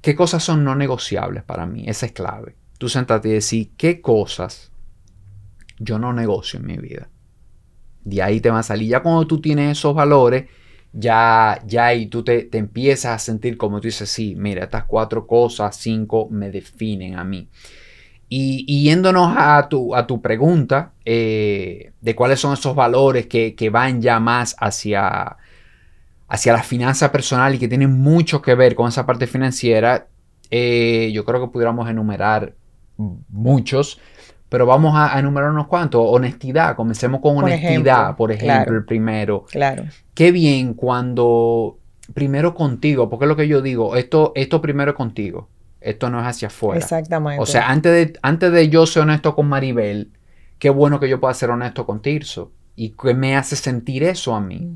¿Qué 0.00 0.14
cosas 0.14 0.44
son 0.44 0.64
no 0.64 0.74
negociables 0.74 1.42
para 1.42 1.66
mí? 1.66 1.84
Esa 1.86 2.06
es 2.06 2.12
clave. 2.12 2.56
Tú 2.78 2.88
sentarte 2.88 3.28
y 3.28 3.32
decir, 3.32 3.72
¿qué 3.76 4.00
cosas 4.00 4.70
yo 5.78 5.98
no 5.98 6.12
negocio 6.12 6.58
en 6.58 6.66
mi 6.66 6.76
vida. 6.76 7.08
De 8.04 8.22
ahí 8.22 8.40
te 8.40 8.50
va 8.50 8.60
a 8.60 8.62
salir. 8.62 8.88
Ya 8.88 9.02
cuando 9.02 9.26
tú 9.26 9.40
tienes 9.40 9.78
esos 9.78 9.94
valores, 9.94 10.44
ya, 10.92 11.60
ya 11.66 11.86
ahí 11.86 12.06
tú 12.06 12.22
te, 12.22 12.48
empiezas 12.52 13.12
a 13.12 13.18
sentir 13.18 13.56
como 13.56 13.80
tú 13.80 13.88
dices, 13.88 14.08
sí, 14.08 14.34
mira, 14.36 14.64
estas 14.64 14.84
cuatro 14.84 15.26
cosas, 15.26 15.76
cinco, 15.76 16.28
me 16.30 16.50
definen 16.50 17.18
a 17.18 17.24
mí. 17.24 17.48
Y, 18.28 18.84
yéndonos 18.84 19.34
a 19.36 19.68
tu, 19.68 19.94
a 19.94 20.06
tu 20.06 20.20
pregunta 20.20 20.92
eh, 21.04 21.92
de 22.00 22.14
cuáles 22.16 22.40
son 22.40 22.54
esos 22.54 22.74
valores 22.74 23.26
que, 23.26 23.70
van 23.70 24.00
ya 24.00 24.18
más 24.18 24.56
hacia, 24.58 25.36
hacia 26.28 26.52
la 26.52 26.62
finanza 26.62 27.12
personal 27.12 27.54
y 27.54 27.58
que 27.58 27.68
tienen 27.68 27.92
mucho 27.92 28.42
que 28.42 28.54
ver 28.54 28.74
con 28.74 28.88
esa 28.88 29.06
parte 29.06 29.26
financiera, 29.26 30.08
eh, 30.50 31.10
yo 31.12 31.24
creo 31.24 31.40
que 31.40 31.52
pudiéramos 31.52 31.88
enumerar 31.88 32.54
muchos, 32.96 34.00
pero 34.48 34.66
vamos 34.66 34.94
a, 34.96 35.18
enumerar 35.18 35.50
unos 35.50 35.66
cuantos. 35.66 36.02
Honestidad, 36.04 36.76
comencemos 36.76 37.20
con 37.20 37.38
honestidad, 37.38 38.16
por 38.16 38.30
ejemplo, 38.32 38.76
el 38.76 38.84
primero. 38.84 39.46
Claro. 39.50 39.84
Qué 40.14 40.32
bien 40.32 40.74
cuando 40.74 41.78
primero 42.12 42.54
contigo, 42.54 43.08
porque 43.08 43.24
es 43.24 43.28
lo 43.28 43.36
que 43.36 43.48
yo 43.48 43.62
digo, 43.62 43.96
esto, 43.96 44.32
esto 44.34 44.60
primero 44.60 44.90
es 44.90 44.96
contigo, 44.96 45.48
esto 45.80 46.10
no 46.10 46.20
es 46.20 46.26
hacia 46.26 46.48
afuera. 46.48 46.78
Exactamente. 46.78 47.42
O 47.42 47.46
sea, 47.46 47.70
antes 47.70 47.92
de, 47.92 48.18
antes 48.22 48.52
de 48.52 48.68
yo 48.68 48.86
ser 48.86 49.02
honesto 49.02 49.34
con 49.34 49.48
Maribel, 49.48 50.10
qué 50.58 50.70
bueno 50.70 51.00
que 51.00 51.08
yo 51.08 51.20
pueda 51.20 51.34
ser 51.34 51.50
honesto 51.50 51.86
con 51.86 52.02
Tirso. 52.02 52.52
¿Y 52.76 52.90
qué 52.90 53.14
me 53.14 53.36
hace 53.36 53.56
sentir 53.56 54.02
eso 54.02 54.34
a 54.34 54.40
mí? 54.40 54.68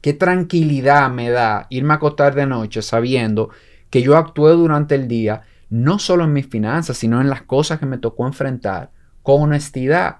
Qué 0.00 0.12
tranquilidad 0.12 1.10
me 1.10 1.30
da 1.30 1.66
irme 1.68 1.94
a 1.94 1.96
acostar 1.96 2.34
de 2.34 2.46
noche 2.46 2.80
sabiendo 2.80 3.50
que 3.90 4.02
yo 4.02 4.16
actué 4.16 4.52
durante 4.52 4.94
el 4.94 5.08
día 5.08 5.42
no 5.72 5.98
solo 5.98 6.24
en 6.24 6.34
mis 6.34 6.46
finanzas, 6.48 6.98
sino 6.98 7.22
en 7.22 7.30
las 7.30 7.42
cosas 7.42 7.78
que 7.78 7.86
me 7.86 7.96
tocó 7.96 8.26
enfrentar 8.26 8.90
con 9.22 9.40
honestidad. 9.40 10.18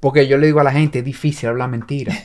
Porque 0.00 0.26
yo 0.26 0.36
le 0.36 0.46
digo 0.46 0.58
a 0.58 0.64
la 0.64 0.72
gente, 0.72 0.98
es 0.98 1.04
difícil 1.04 1.48
hablar 1.48 1.70
mentira. 1.70 2.12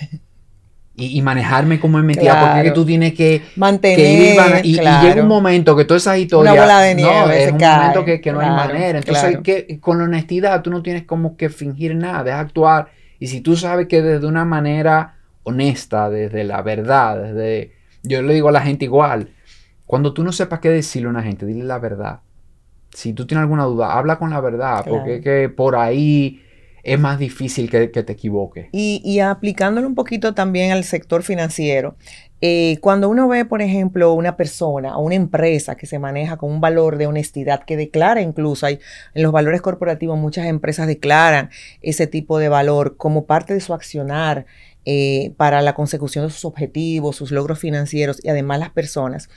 Y, 0.96 1.24
manejarme 1.24 1.80
como 1.80 1.98
es 1.98 2.06
mentira, 2.06 2.54
porque 2.54 2.70
tú 2.70 2.86
tienes 2.86 3.16
que 3.16 3.42
mantener. 3.56 4.63
y, 4.63 4.74
llega 4.74 5.24
un 5.24 5.28
momento 5.28 5.75
que 5.75 5.86
todas 5.86 6.04
esas 6.04 6.20
historias. 6.20 6.56
no, 6.56 7.32
es 7.32 7.52
un 7.52 7.58
momento 7.58 8.06
que, 8.06 8.32
no 8.32 8.40
hay 8.40 8.50
manera. 8.52 9.00
Entonces, 9.00 9.40
que, 9.44 9.80
con 9.80 9.98
la 9.98 10.04
honestidad 10.04 10.62
tú 10.62 10.70
no 10.70 10.84
tienes 10.84 11.02
como 11.02 11.36
que 11.36 11.50
fingir 11.50 11.96
nada, 11.96 12.24
deja 12.24 12.40
actuar. 12.40 12.90
Y 13.18 13.25
si 13.25 13.42
tú 13.42 13.56
sabes 13.56 13.88
que 13.88 14.04
desde 14.04 14.28
una 14.28 14.46
manera 14.46 15.16
honesta, 15.42 16.12
desde 16.12 16.44
la 16.44 16.62
verdad, 16.62 17.24
desde. 17.24 17.74
Yo 18.04 18.22
le 18.22 18.36
digo 18.36 18.50
a 18.50 18.52
la 18.52 18.62
gente 18.62 18.86
igual, 18.86 19.30
cuando 19.86 20.13
tú 20.13 20.24
no 20.24 20.32
sepas 20.32 20.60
qué 20.60 20.70
decirle 20.70 21.08
a 21.08 21.12
una 21.12 21.24
gente, 21.24 21.46
dile 21.46 21.63
la 21.63 21.80
verdad. 21.80 22.22
Si 22.94 23.13
tú 23.13 23.25
tienes 23.25 23.42
alguna 23.42 23.63
duda, 23.63 23.98
habla 23.98 24.18
con 24.20 24.30
la 24.30 24.40
verdad, 24.40 24.86
porque 24.88 25.22
que 25.22 25.50
por 25.50 25.75
ahí 25.75 26.42
es 26.84 27.00
más 27.00 27.18
difícil 27.18 27.70
que, 27.70 27.88
te 27.88 28.12
equivoques. 28.12 28.68
Y, 28.72 29.02
y, 29.06 29.20
aplicándolo 29.20 29.88
un 29.88 29.96
poquito 29.96 30.34
también 30.34 30.72
al 30.72 30.84
sector 30.84 31.24
financiero, 31.24 31.96
eh, 32.42 32.78
cuando 32.82 33.08
uno 33.08 33.30
ve, 33.30 33.46
por 33.46 33.62
ejemplo, 33.62 34.12
una 34.12 34.36
persona 34.36 34.98
o 34.98 35.02
una 35.02 35.16
empresa 35.16 35.75
que 35.75 35.86
se 35.86 35.98
maneja 35.98 36.36
con 36.36 36.52
un 36.52 36.60
valor 36.60 36.98
de 36.98 37.08
honestidad, 37.08 37.63
que 37.63 37.78
declara 37.78 38.22
incluso, 38.22 38.66
hay, 38.66 38.80
en 39.13 39.24
los 39.24 39.32
valores 39.32 39.62
corporativos 39.62 40.20
muchas 40.20 40.48
empresas 40.48 40.88
declaran 40.88 41.52
ese 41.82 42.06
tipo 42.06 42.40
de 42.40 42.50
valor 42.50 42.98
como 42.98 43.25
parte 43.25 43.54
de 43.54 43.62
su 43.62 43.74
accionar 43.74 44.46
eh, 44.86 45.34
para 45.38 45.62
la 45.62 45.74
consecución 45.74 46.25
de 46.25 46.32
sus 46.32 46.46
objetivos, 46.46 47.16
sus 47.16 47.32
logros 47.32 47.60
financieros 47.60 48.20
y 48.24 48.30
además 48.30 48.60
las 48.60 48.72
personas, 48.72 49.30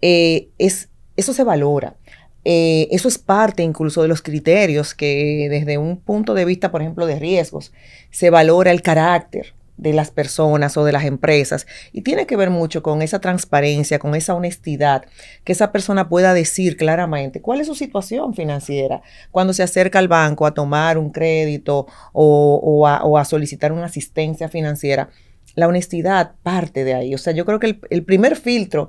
eh, 0.00 0.48
es 0.58 0.88
eso 1.16 1.32
se 1.32 1.44
valora. 1.44 1.96
Eh, 2.44 2.88
eso 2.90 3.06
es 3.06 3.18
parte 3.18 3.62
incluso 3.62 4.02
de 4.02 4.08
los 4.08 4.20
criterios 4.20 4.94
que 4.94 5.46
desde 5.48 5.78
un 5.78 5.98
punto 5.98 6.34
de 6.34 6.44
vista, 6.44 6.72
por 6.72 6.82
ejemplo, 6.82 7.06
de 7.06 7.18
riesgos, 7.18 7.72
se 8.10 8.30
valora 8.30 8.72
el 8.72 8.82
carácter 8.82 9.54
de 9.82 9.92
las 9.92 10.10
personas 10.10 10.76
o 10.76 10.84
de 10.84 10.92
las 10.92 11.04
empresas 11.04 11.66
y 11.92 12.02
tiene 12.02 12.26
que 12.26 12.36
ver 12.36 12.50
mucho 12.50 12.82
con 12.82 13.02
esa 13.02 13.20
transparencia, 13.20 13.98
con 13.98 14.14
esa 14.14 14.34
honestidad, 14.34 15.04
que 15.44 15.52
esa 15.52 15.72
persona 15.72 16.08
pueda 16.08 16.34
decir 16.34 16.76
claramente 16.76 17.40
cuál 17.40 17.60
es 17.60 17.66
su 17.66 17.74
situación 17.74 18.34
financiera 18.34 19.02
cuando 19.30 19.52
se 19.52 19.62
acerca 19.62 19.98
al 19.98 20.08
banco 20.08 20.46
a 20.46 20.54
tomar 20.54 20.98
un 20.98 21.10
crédito 21.10 21.86
o, 22.12 22.86
a, 22.86 23.24
solicitar 23.24 23.72
una 23.72 23.86
asistencia 23.86 24.48
financiera. 24.48 25.10
La 25.54 25.68
honestidad 25.68 26.32
parte 26.42 26.82
de 26.82 26.94
ahí. 26.94 27.14
O 27.14 27.18
sea, 27.18 27.34
yo 27.34 27.44
creo 27.44 27.58
que 27.58 27.78
el 27.90 28.04
primer 28.04 28.36
filtro 28.36 28.88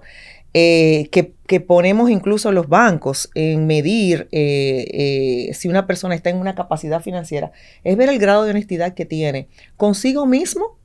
eh, 0.56 1.10
que, 1.12 1.60
ponemos 1.60 2.10
incluso 2.10 2.52
los 2.52 2.68
bancos 2.68 3.30
en 3.36 3.68
medir 3.68 4.28
eh, 4.32 4.86
eh, 5.50 5.54
si 5.54 5.68
una 5.68 5.86
persona 5.86 6.16
está 6.16 6.32
en 6.32 6.38
una 6.38 6.56
capacidad 6.56 7.02
financiera, 7.02 7.52
es 7.84 7.96
ver 7.98 8.10
el 8.10 8.18
grado 8.20 8.44
de 8.44 8.52
honestidad 8.52 8.94
que 8.94 9.06
tiene 9.06 9.48
consigo 9.78 10.26
mismo 10.26 10.78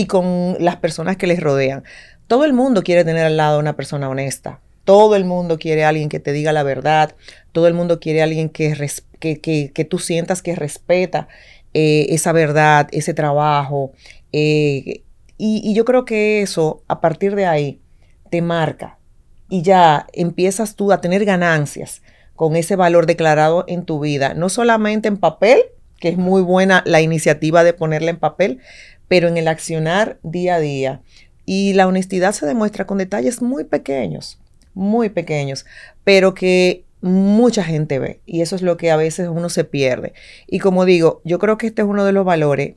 y 0.00 0.06
con 0.06 0.56
las 0.58 0.76
personas 0.76 1.18
que 1.18 1.26
les 1.26 1.40
rodean. 1.40 1.84
Todo 2.26 2.46
el 2.46 2.54
mundo 2.54 2.82
quiere 2.82 3.04
tener 3.04 3.26
al 3.26 3.36
lado 3.36 3.58
una 3.58 3.76
persona 3.76 4.08
honesta. 4.08 4.60
Todo 4.84 5.14
el 5.14 5.26
mundo 5.26 5.58
quiere 5.58 5.84
alguien 5.84 6.08
que 6.08 6.20
te 6.20 6.32
diga 6.32 6.52
la 6.52 6.62
verdad. 6.62 7.14
Todo 7.52 7.66
el 7.66 7.74
mundo 7.74 8.00
quiere 8.00 8.22
alguien 8.22 8.48
que, 8.48 8.74
que, 9.20 9.84
tú 9.84 9.98
sientas 9.98 10.40
que 10.40 10.56
respeta 10.56 11.28
esa 11.74 12.32
verdad, 12.32 12.88
ese 12.92 13.12
trabajo. 13.12 13.92
y 14.32 15.74
yo 15.74 15.84
creo 15.84 16.06
que 16.06 16.40
eso, 16.40 16.82
a 16.88 17.02
partir 17.02 17.34
de 17.34 17.44
ahí, 17.44 17.80
te 18.30 18.40
marca 18.40 18.96
y 19.50 19.60
ya 19.60 20.06
empiezas 20.14 20.76
tú 20.76 20.92
a 20.92 21.02
tener 21.02 21.26
ganancias 21.26 22.00
con 22.36 22.56
ese 22.56 22.74
valor 22.74 23.04
declarado 23.04 23.64
en 23.68 23.84
tu 23.84 24.00
vida, 24.00 24.32
no 24.32 24.48
solamente 24.48 25.08
en 25.08 25.18
papel, 25.18 25.60
que 25.98 26.08
es 26.08 26.16
muy 26.16 26.40
buena 26.40 26.82
la 26.86 27.02
iniciativa 27.02 27.62
de 27.62 27.74
ponerla 27.74 28.10
en 28.10 28.18
papel, 28.18 28.60
pero 29.10 29.26
en 29.26 29.36
el 29.36 29.48
accionar 29.48 30.20
día 30.22 30.54
a 30.54 30.60
día. 30.60 31.02
Y 31.44 31.72
la 31.72 31.88
honestidad 31.88 32.30
se 32.30 32.46
demuestra 32.46 32.86
con 32.86 32.98
detalles 32.98 33.42
muy 33.42 33.64
pequeños, 33.64 34.38
muy 34.72 35.08
pequeños, 35.08 35.66
pero 36.04 36.32
que 36.32 36.84
mucha 37.00 37.64
gente 37.64 37.98
ve. 37.98 38.20
Y 38.24 38.40
eso 38.40 38.54
es 38.54 38.62
lo 38.62 38.76
que 38.76 38.92
a 38.92 38.96
veces 38.96 39.28
uno 39.28 39.48
se 39.48 39.64
pierde. 39.64 40.12
Y 40.46 40.60
como 40.60 40.84
digo, 40.84 41.22
yo 41.24 41.40
creo 41.40 41.58
que 41.58 41.66
este 41.66 41.82
es 41.82 41.88
uno 41.88 42.04
de 42.04 42.12
los 42.12 42.24
valores 42.24 42.76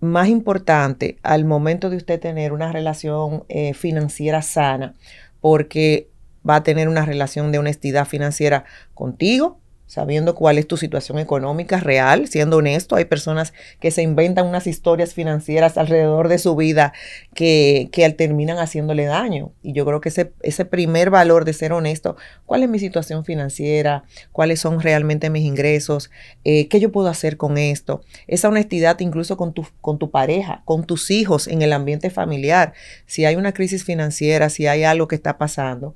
más 0.00 0.28
importantes 0.28 1.14
al 1.22 1.46
momento 1.46 1.88
de 1.88 1.96
usted 1.96 2.20
tener 2.20 2.52
una 2.52 2.70
relación 2.72 3.44
eh, 3.48 3.72
financiera 3.72 4.42
sana, 4.42 4.96
porque 5.40 6.10
va 6.46 6.56
a 6.56 6.62
tener 6.62 6.88
una 6.88 7.06
relación 7.06 7.52
de 7.52 7.58
honestidad 7.58 8.06
financiera 8.06 8.66
contigo, 8.92 9.59
sabiendo 9.90 10.36
cuál 10.36 10.56
es 10.56 10.68
tu 10.68 10.76
situación 10.76 11.18
económica 11.18 11.80
real, 11.80 12.28
siendo 12.28 12.58
honesto. 12.58 12.94
Hay 12.94 13.06
personas 13.06 13.52
que 13.80 13.90
se 13.90 14.02
inventan 14.02 14.46
unas 14.46 14.68
historias 14.68 15.14
financieras 15.14 15.76
alrededor 15.76 16.28
de 16.28 16.38
su 16.38 16.54
vida 16.54 16.92
que, 17.34 17.88
que 17.90 18.08
terminan 18.10 18.58
haciéndole 18.58 19.06
daño. 19.06 19.50
Y 19.64 19.72
yo 19.72 19.84
creo 19.84 20.00
que 20.00 20.10
ese, 20.10 20.32
ese 20.42 20.64
primer 20.64 21.10
valor 21.10 21.44
de 21.44 21.54
ser 21.54 21.72
honesto, 21.72 22.16
cuál 22.46 22.62
es 22.62 22.68
mi 22.68 22.78
situación 22.78 23.24
financiera, 23.24 24.04
cuáles 24.30 24.60
son 24.60 24.78
realmente 24.78 25.28
mis 25.28 25.42
ingresos, 25.42 26.12
eh, 26.44 26.68
qué 26.68 26.78
yo 26.78 26.92
puedo 26.92 27.08
hacer 27.08 27.36
con 27.36 27.58
esto. 27.58 28.00
Esa 28.28 28.48
honestidad 28.48 29.00
incluso 29.00 29.36
con 29.36 29.52
tu, 29.54 29.66
con 29.80 29.98
tu 29.98 30.12
pareja, 30.12 30.62
con 30.66 30.84
tus 30.84 31.10
hijos 31.10 31.48
en 31.48 31.62
el 31.62 31.72
ambiente 31.72 32.10
familiar. 32.10 32.74
Si 33.06 33.24
hay 33.24 33.34
una 33.34 33.52
crisis 33.52 33.82
financiera, 33.82 34.50
si 34.50 34.68
hay 34.68 34.84
algo 34.84 35.08
que 35.08 35.16
está 35.16 35.36
pasando 35.36 35.94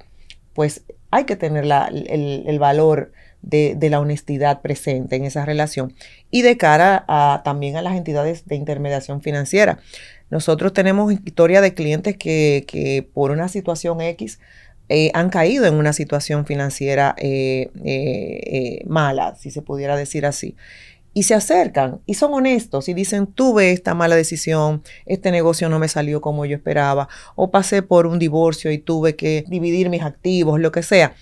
pues 0.54 0.84
hay 1.10 1.24
que 1.24 1.36
tener 1.36 1.64
el, 1.64 2.58
valor 2.58 3.12
de, 3.44 3.76
la 3.90 4.00
honestidad 4.00 4.62
presente 4.62 5.16
en 5.16 5.24
esa 5.24 5.44
relación 5.44 5.94
y 6.30 6.42
de 6.42 6.56
cara 6.56 7.04
a, 7.08 7.42
también 7.44 7.76
a 7.76 7.82
las 7.82 7.96
entidades 7.96 8.46
de 8.46 8.56
intermediación 8.56 9.20
financiera. 9.22 9.78
Nosotros 10.30 10.72
tenemos 10.72 11.12
historia 11.12 11.60
de 11.60 11.74
clientes 11.74 12.16
que, 12.16 13.08
por 13.12 13.30
una 13.30 13.48
situación 13.48 14.00
X 14.00 14.40
eh, 14.88 15.10
han 15.14 15.30
caído 15.30 15.64
en 15.66 15.74
una 15.74 15.92
situación 15.92 16.44
financiera 16.44 17.14
eh, 17.18 17.70
eh, 17.84 18.82
mala, 18.86 19.34
si 19.36 19.50
se 19.50 19.62
pudiera 19.62 19.96
decir 19.96 20.26
así 20.26 20.56
y 21.14 21.22
se 21.22 21.34
acercan 21.34 22.00
y 22.06 22.14
son 22.14 22.34
honestos 22.34 22.88
y 22.88 22.94
dicen, 22.94 23.28
tuve 23.28 23.70
esta 23.70 23.94
mala 23.94 24.16
decisión, 24.16 24.82
este 25.06 25.30
negocio 25.30 25.68
no 25.68 25.78
me 25.78 25.88
salió 25.88 26.20
como 26.20 26.44
yo 26.44 26.56
esperaba, 26.56 27.08
o 27.36 27.50
pasé 27.52 27.82
por 27.82 28.06
un 28.06 28.18
divorcio 28.18 28.72
y 28.72 28.78
tuve 28.78 29.14
que 29.14 29.44
dividir 29.46 29.88
mis 29.88 30.02
activos, 30.02 30.60
lo 30.60 30.72
que 30.72 30.82
sea. 30.82 31.14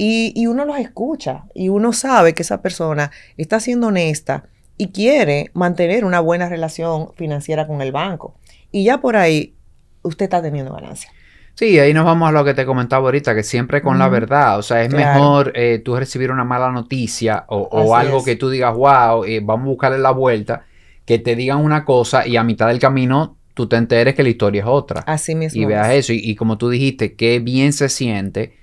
Y, 0.00 0.32
y 0.36 0.46
uno 0.46 0.64
los 0.64 0.78
escucha 0.78 1.44
y 1.54 1.70
uno 1.70 1.92
sabe 1.92 2.32
que 2.32 2.42
esa 2.42 2.62
persona 2.62 3.10
está 3.36 3.58
siendo 3.58 3.88
honesta 3.88 4.44
y 4.76 4.92
quiere 4.92 5.50
mantener 5.54 6.04
una 6.04 6.20
buena 6.20 6.48
relación 6.48 7.12
financiera 7.16 7.66
con 7.66 7.82
el 7.82 7.90
banco. 7.90 8.36
Y 8.70 8.84
ya 8.84 8.98
por 8.98 9.16
ahí 9.16 9.56
usted 10.02 10.24
está 10.24 10.40
teniendo 10.40 10.72
ganancia. 10.72 11.10
Sí, 11.54 11.76
ahí 11.80 11.92
nos 11.92 12.04
vamos 12.04 12.28
a 12.28 12.32
lo 12.32 12.44
que 12.44 12.54
te 12.54 12.64
comentaba 12.64 13.06
ahorita, 13.06 13.34
que 13.34 13.42
siempre 13.42 13.82
con 13.82 13.98
la 13.98 14.08
verdad, 14.08 14.60
o 14.60 14.62
sea, 14.62 14.84
es 14.84 14.94
mejor 14.94 15.50
eh, 15.56 15.82
tú 15.84 15.96
recibir 15.96 16.30
una 16.30 16.44
mala 16.44 16.70
noticia 16.70 17.46
o, 17.48 17.96
algo 17.96 18.22
que 18.22 18.36
tú 18.36 18.48
digas, 18.48 18.76
wow, 18.76 19.24
eh, 19.24 19.40
vamos 19.42 19.66
a 19.66 19.68
buscarle 19.70 19.98
la 19.98 20.12
vuelta, 20.12 20.66
que 21.04 21.18
te 21.18 21.34
digan 21.34 21.58
una 21.58 21.84
cosa 21.84 22.24
y 22.24 22.36
a 22.36 22.44
mitad 22.44 22.68
del 22.68 22.78
camino 22.78 23.38
tú 23.54 23.66
te 23.66 23.74
enteres 23.74 24.14
que 24.14 24.22
la 24.22 24.28
historia 24.28 24.60
es 24.60 24.68
otra. 24.68 25.00
Así 25.00 25.34
mismo. 25.34 25.60
Y 25.60 25.64
veas 25.64 25.90
eso, 25.90 26.12
y, 26.12 26.36
como 26.36 26.58
tú 26.58 26.70
dijiste, 26.70 27.16
qué 27.16 27.40
bien 27.40 27.72
se 27.72 27.88
siente 27.88 28.54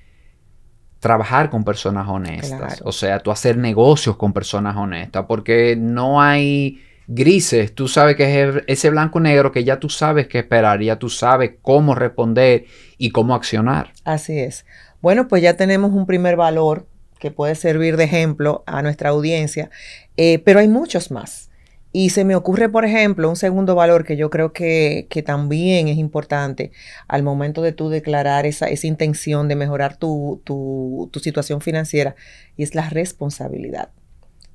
trabajar 0.99 1.49
con 1.49 1.63
personas 1.63 2.07
honestas, 2.07 2.81
o 2.83 2.91
sea, 2.91 3.19
tú 3.19 3.31
hacer 3.31 3.57
negocios 3.57 4.15
con 4.15 4.33
personas 4.33 4.75
honestas, 4.75 5.25
porque 5.27 5.75
no 5.77 6.21
hay 6.21 6.81
grises, 7.07 7.75
tú 7.75 7.87
sabes 7.87 8.15
que 8.15 8.41
es 8.41 8.63
ese 8.67 8.89
blanco 8.89 9.19
negro 9.19 9.51
que 9.51 9.63
ya 9.63 9.79
tú 9.79 9.89
sabes 9.89 10.27
qué 10.27 10.39
esperar, 10.39 10.81
ya 10.81 10.97
tú 10.97 11.09
sabes 11.09 11.51
cómo 11.61 11.93
responder 11.93 12.65
y 12.97 13.11
cómo 13.11 13.35
accionar. 13.35 13.93
Así 14.03 14.39
es. 14.39 14.65
Bueno, 15.01 15.27
pues 15.27 15.43
ya 15.43 15.55
tenemos 15.55 15.91
un 15.91 16.07
primer 16.07 16.35
valor 16.35 16.87
que 17.19 17.31
puede 17.31 17.55
servir 17.55 17.97
de 17.97 18.05
ejemplo 18.05 18.63
a 18.65 18.81
nuestra 18.81 19.09
audiencia, 19.09 19.69
eh, 20.17 20.39
pero 20.39 20.59
hay 20.59 20.67
muchos 20.67 21.11
más. 21.11 21.49
Y 21.97 22.09
se 22.09 22.25
me 22.25 22.35
ocurre, 22.35 22.67
por 22.67 22.83
ejemplo, 22.83 23.29
un 23.29 23.37
segundo 23.37 23.73
valor 23.73 24.03
que 24.03 24.17
yo 24.17 24.29
creo 24.29 24.51
que, 24.51 25.07
también 25.25 25.87
es 25.87 25.97
importante 25.97 26.73
al 27.07 27.23
momento 27.23 27.61
de 27.61 27.71
tú 27.71 27.87
declarar 27.87 28.45
esa, 28.45 28.67
esa 28.67 28.85
intención 28.85 29.47
de 29.47 29.55
mejorar 29.55 29.95
tu, 29.95 30.41
tu, 30.43 31.07
tu 31.13 31.21
situación 31.21 31.61
financiera, 31.61 32.17
y 32.57 32.63
es 32.63 32.75
la 32.75 32.89
responsabilidad. 32.89 33.91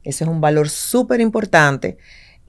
Ese 0.05 0.25
es 0.25 0.29
un 0.29 0.43
valor 0.43 0.69
súper 0.69 1.23
importante 1.23 1.97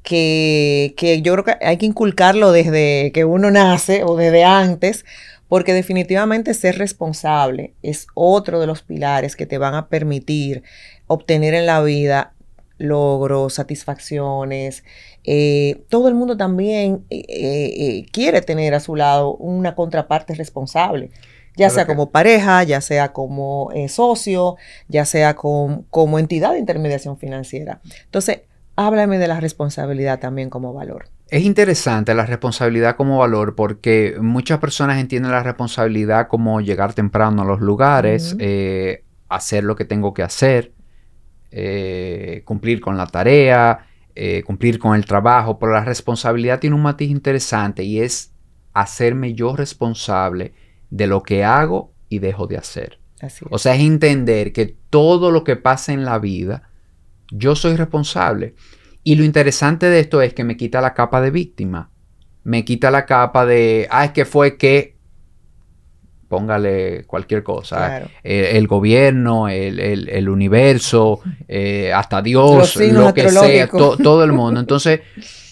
que, 0.03 0.93
que 0.97 1.21
yo 1.21 1.35
creo 1.35 1.45
que 1.45 1.65
hay 1.65 1.77
que 1.77 1.85
inculcarlo 1.85 2.51
desde 2.51 3.13
que 3.13 3.23
uno 3.23 3.49
nace 3.49 4.03
o 4.03 4.17
desde 4.17 4.43
antes, 4.43 5.05
porque 5.47 5.71
definitivamente 5.71 6.53
ser 6.53 6.77
responsable 6.77 7.75
es 7.81 8.07
otro 8.13 8.59
de 8.59 8.67
los 8.67 8.81
pilares 8.81 9.37
que 9.37 9.45
te 9.45 9.57
van 9.57 9.73
a 9.73 9.87
permitir 9.87 10.63
obtener 11.07 11.53
en 11.53 11.65
la 11.65 11.81
vida 11.81 12.33
logros, 12.81 13.53
satisfacciones. 13.53 14.83
Eh, 15.23 15.83
todo 15.89 16.07
el 16.07 16.15
mundo 16.15 16.37
también 16.37 17.05
eh, 17.09 17.23
eh, 17.29 18.05
quiere 18.11 18.41
tener 18.41 18.73
a 18.73 18.79
su 18.79 18.95
lado 18.95 19.35
una 19.35 19.75
contraparte 19.75 20.35
responsable, 20.35 21.11
ya 21.55 21.69
sea 21.69 21.85
como 21.85 22.11
pareja, 22.11 22.63
ya 22.63 22.81
sea 22.81 23.13
como 23.13 23.69
socio, 23.87 24.55
ya 24.87 25.05
sea 25.05 25.35
como 25.35 26.19
entidad 26.19 26.53
de 26.53 26.59
intermediación 26.59 27.17
financiera. 27.17 27.81
Entonces, 28.05 28.41
háblame 28.75 29.17
de 29.17 29.27
la 29.27 29.39
responsabilidad 29.39 30.19
también 30.19 30.49
como 30.49 30.73
valor. 30.73 31.05
Es 31.29 31.43
interesante 31.43 32.13
la 32.13 32.25
responsabilidad 32.25 32.97
como 32.97 33.19
valor 33.19 33.55
porque 33.55 34.17
muchas 34.19 34.59
personas 34.59 34.99
entienden 34.99 35.31
la 35.31 35.43
responsabilidad 35.43 36.27
como 36.27 36.59
llegar 36.59 36.93
temprano 36.93 37.43
a 37.43 37.45
los 37.45 37.61
lugares, 37.61 38.35
eh, 38.39 39.05
hacer 39.29 39.63
lo 39.63 39.77
que 39.77 39.85
tengo 39.85 40.13
que 40.13 40.23
hacer, 40.23 40.73
eh, 41.51 42.41
cumplir 42.45 42.79
con 42.79 42.97
la 42.97 43.07
tarea, 43.07 43.87
eh, 44.15 44.43
cumplir 44.43 44.79
con 44.79 44.95
el 44.95 45.05
trabajo, 45.05 45.59
pero 45.59 45.73
la 45.73 45.83
responsabilidad 45.83 46.59
tiene 46.59 46.75
un 46.75 46.81
matiz 46.81 47.09
interesante 47.09 47.83
y 47.83 47.99
es 47.99 48.31
hacerme 48.73 49.33
yo 49.33 49.55
responsable 49.55 50.53
de 50.89 51.07
lo 51.07 51.23
que 51.23 51.43
hago 51.43 51.93
y 52.09 52.19
dejo 52.19 52.47
de 52.47 52.57
hacer. 52.57 52.99
o 53.49 53.59
sea, 53.59 53.75
es 53.75 53.81
entender 53.81 54.51
que 54.51 54.75
todo 54.89 55.31
lo 55.31 55.43
que 55.43 55.55
pasa 55.55 55.93
en 55.93 56.05
la 56.05 56.19
vida, 56.19 56.69
yo 57.29 57.55
soy 57.55 57.75
responsable. 57.75 58.55
Y 59.03 59.15
lo 59.15 59.23
interesante 59.23 59.87
de 59.87 59.99
esto 59.99 60.21
es 60.21 60.33
que 60.33 60.43
me 60.43 60.57
quita 60.57 60.81
la 60.81 60.93
capa 60.93 61.21
de 61.21 61.31
víctima. 61.31 61.89
Me 62.43 62.65
quita 62.65 62.91
la 62.91 63.05
capa 63.05 63.45
de, 63.45 63.87
ah, 63.91 64.05
es 64.05 64.11
que 64.11 64.25
fue 64.25 64.57
que, 64.57 64.97
póngale 66.31 67.03
cualquier 67.07 67.43
cosa, 67.43 68.03
el, 68.23 68.65
gobierno, 68.65 69.49
el, 69.49 70.29
universo, 70.29 71.19
eh, 71.45 71.91
hasta 71.93 72.21
Dios, 72.21 72.77
lo 72.77 73.13
que 73.13 73.29
sea, 73.29 73.67
todo 73.67 74.23
el 74.23 74.31
mundo. 74.31 74.59
Entonces, 74.61 75.01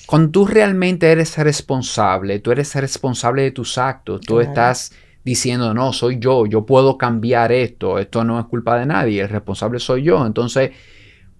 cuando 0.05 0.31
tú 0.31 0.48
realmente 0.48 1.12
eres 1.12 1.38
responsable, 1.38 2.39
tú 2.39 2.53
eres 2.53 2.74
responsable 2.75 3.41
de 3.41 3.51
tus 3.51 3.77
actos, 3.77 4.21
tú 4.21 4.39
estás 4.39 4.93
diciendo, 5.25 5.74
no, 5.74 5.91
soy 5.91 6.17
yo, 6.17 6.45
yo 6.45 6.65
puedo 6.65 6.98
cambiar 6.98 7.51
esto, 7.51 8.00
esto 8.00 8.24
no 8.24 8.39
es 8.39 8.45
culpa 8.45 8.79
de 8.79 8.86
nadie, 8.86 9.21
el 9.21 9.29
responsable 9.29 9.79
soy 9.79 10.03
yo. 10.03 10.25
Entonces, 10.25 10.71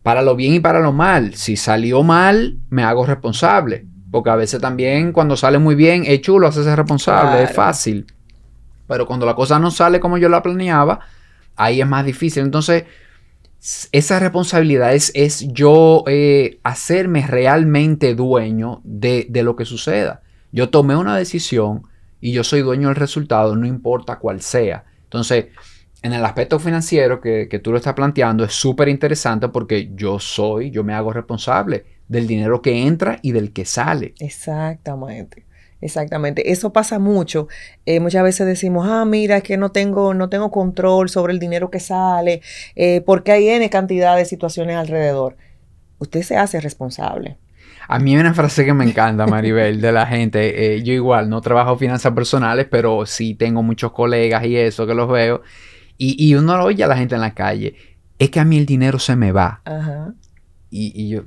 para 0.04 0.22
lo 0.22 0.36
bien 0.36 0.54
y 0.54 0.60
para 0.60 0.82
lo 0.82 0.92
mal, 0.92 1.36
si 1.36 1.56
salió 1.56 2.04
mal, 2.04 2.58
me 2.70 2.84
hago 2.84 3.06
responsable. 3.06 3.86
Porque 4.12 4.32
a 4.32 4.36
veces 4.36 4.60
también 4.60 5.14
cuando 5.14 5.38
sale 5.38 5.60
muy 5.60 5.76
bien, 5.76 6.04
es 6.06 6.20
chulo 6.20 6.48
hacerse 6.48 6.76
responsable, 6.76 7.44
es 7.44 7.54
fácil. 7.54 8.06
Pero 8.90 9.06
cuando 9.06 9.28
la 9.28 9.36
cosa 9.36 9.60
no 9.60 9.70
sale 9.70 10.00
como 10.00 10.18
yo 10.18 10.28
la 10.30 10.42
planeaba, 10.42 11.00
ahí 11.56 11.80
es 11.80 11.88
más 11.88 12.04
difícil. 12.04 12.44
Entonces, 12.44 12.86
esa 13.92 14.20
responsabilidad 14.20 14.96
es, 14.96 15.48
yo 15.54 16.04
eh, 16.08 16.60
hacerme 16.64 17.26
realmente 17.28 18.16
dueño 18.16 18.82
de, 18.84 19.28
de, 19.30 19.44
lo 19.44 19.56
que 19.56 19.66
suceda. 19.66 20.24
Yo 20.52 20.70
tomé 20.70 20.96
una 20.96 21.16
decisión 21.16 21.84
y 22.20 22.32
yo 22.32 22.44
soy 22.44 22.62
dueño 22.62 22.88
del 22.88 22.96
resultado, 22.96 23.56
no 23.56 23.68
importa 23.68 24.18
cuál 24.18 24.42
sea. 24.42 24.86
Entonces, 25.04 25.46
en 26.02 26.14
el 26.14 26.26
aspecto 26.26 26.58
financiero 26.58 27.22
que, 27.22 27.48
que 27.48 27.60
tú 27.60 27.72
lo 27.72 27.78
estás 27.78 27.94
planteando, 27.94 28.44
es 28.44 28.54
súper 28.54 28.90
interesante 28.90 29.50
porque 29.50 29.92
yo 29.94 30.18
soy, 30.18 30.72
yo 30.72 30.84
me 30.84 30.96
hago 30.96 31.14
responsable 31.14 31.86
del 32.08 32.26
dinero 32.26 32.64
que 32.64 32.88
entra 32.88 33.20
y 33.22 33.34
del 33.34 33.54
que 33.54 33.66
sale. 33.66 34.16
Exactamente. 34.20 35.46
Exactamente, 35.82 36.52
eso 36.52 36.74
pasa 36.74 37.00
mucho. 37.00 37.48
Eh, 37.86 38.00
muchas 38.00 38.24
veces 38.24 38.46
decimos, 38.46 38.88
ah, 38.90 39.06
mira, 39.06 39.38
es 39.38 39.44
que 39.44 39.58
no 39.58 39.72
tengo, 39.72 40.14
no 40.14 40.30
tengo 40.30 40.52
control 40.52 41.10
sobre 41.10 41.32
el 41.34 41.40
dinero 41.40 41.72
que 41.72 41.80
sale, 41.80 42.42
eh, 42.76 43.02
porque 43.06 43.32
hay 43.32 43.48
N 43.48 43.70
cantidad 43.70 44.18
de 44.18 44.26
situaciones 44.26 44.76
alrededor. 44.76 45.38
Usted 46.00 46.22
se 46.24 46.38
hace 46.38 46.60
responsable. 46.60 47.38
A 47.88 47.98
mí 47.98 48.14
hay 48.14 48.22
una 48.22 48.34
frase 48.34 48.66
que 48.66 48.74
me 48.74 48.86
encanta, 48.86 49.26
Maribel, 49.26 49.82
de 49.82 49.92
la 49.92 50.06
gente. 50.06 50.76
Eh, 50.76 50.84
yo 50.84 50.94
igual 50.94 51.28
no 51.28 51.42
trabajo 51.42 51.76
finanzas 51.76 52.14
personales, 52.14 52.68
pero 52.70 53.06
sí 53.06 53.34
tengo 53.34 53.64
muchos 53.64 53.92
colegas 53.94 54.46
y 54.46 54.58
eso 54.58 54.86
que 54.86 54.94
los 54.94 55.10
veo. 55.10 55.42
Y, 55.98 56.16
y 56.24 56.36
uno 56.36 56.56
lo 56.56 56.66
oye 56.66 56.84
a 56.84 56.88
la 56.88 56.96
gente 56.96 57.16
en 57.16 57.22
la 57.22 57.34
calle. 57.34 57.76
Es 58.20 58.30
que 58.30 58.40
a 58.40 58.46
mí 58.46 58.58
el 58.58 58.68
dinero 58.68 59.00
se 59.00 59.16
me 59.16 59.32
va. 59.32 59.62
Ajá. 59.66 60.14
Y, 60.70 60.92
y 60.94 61.10
yo, 61.10 61.24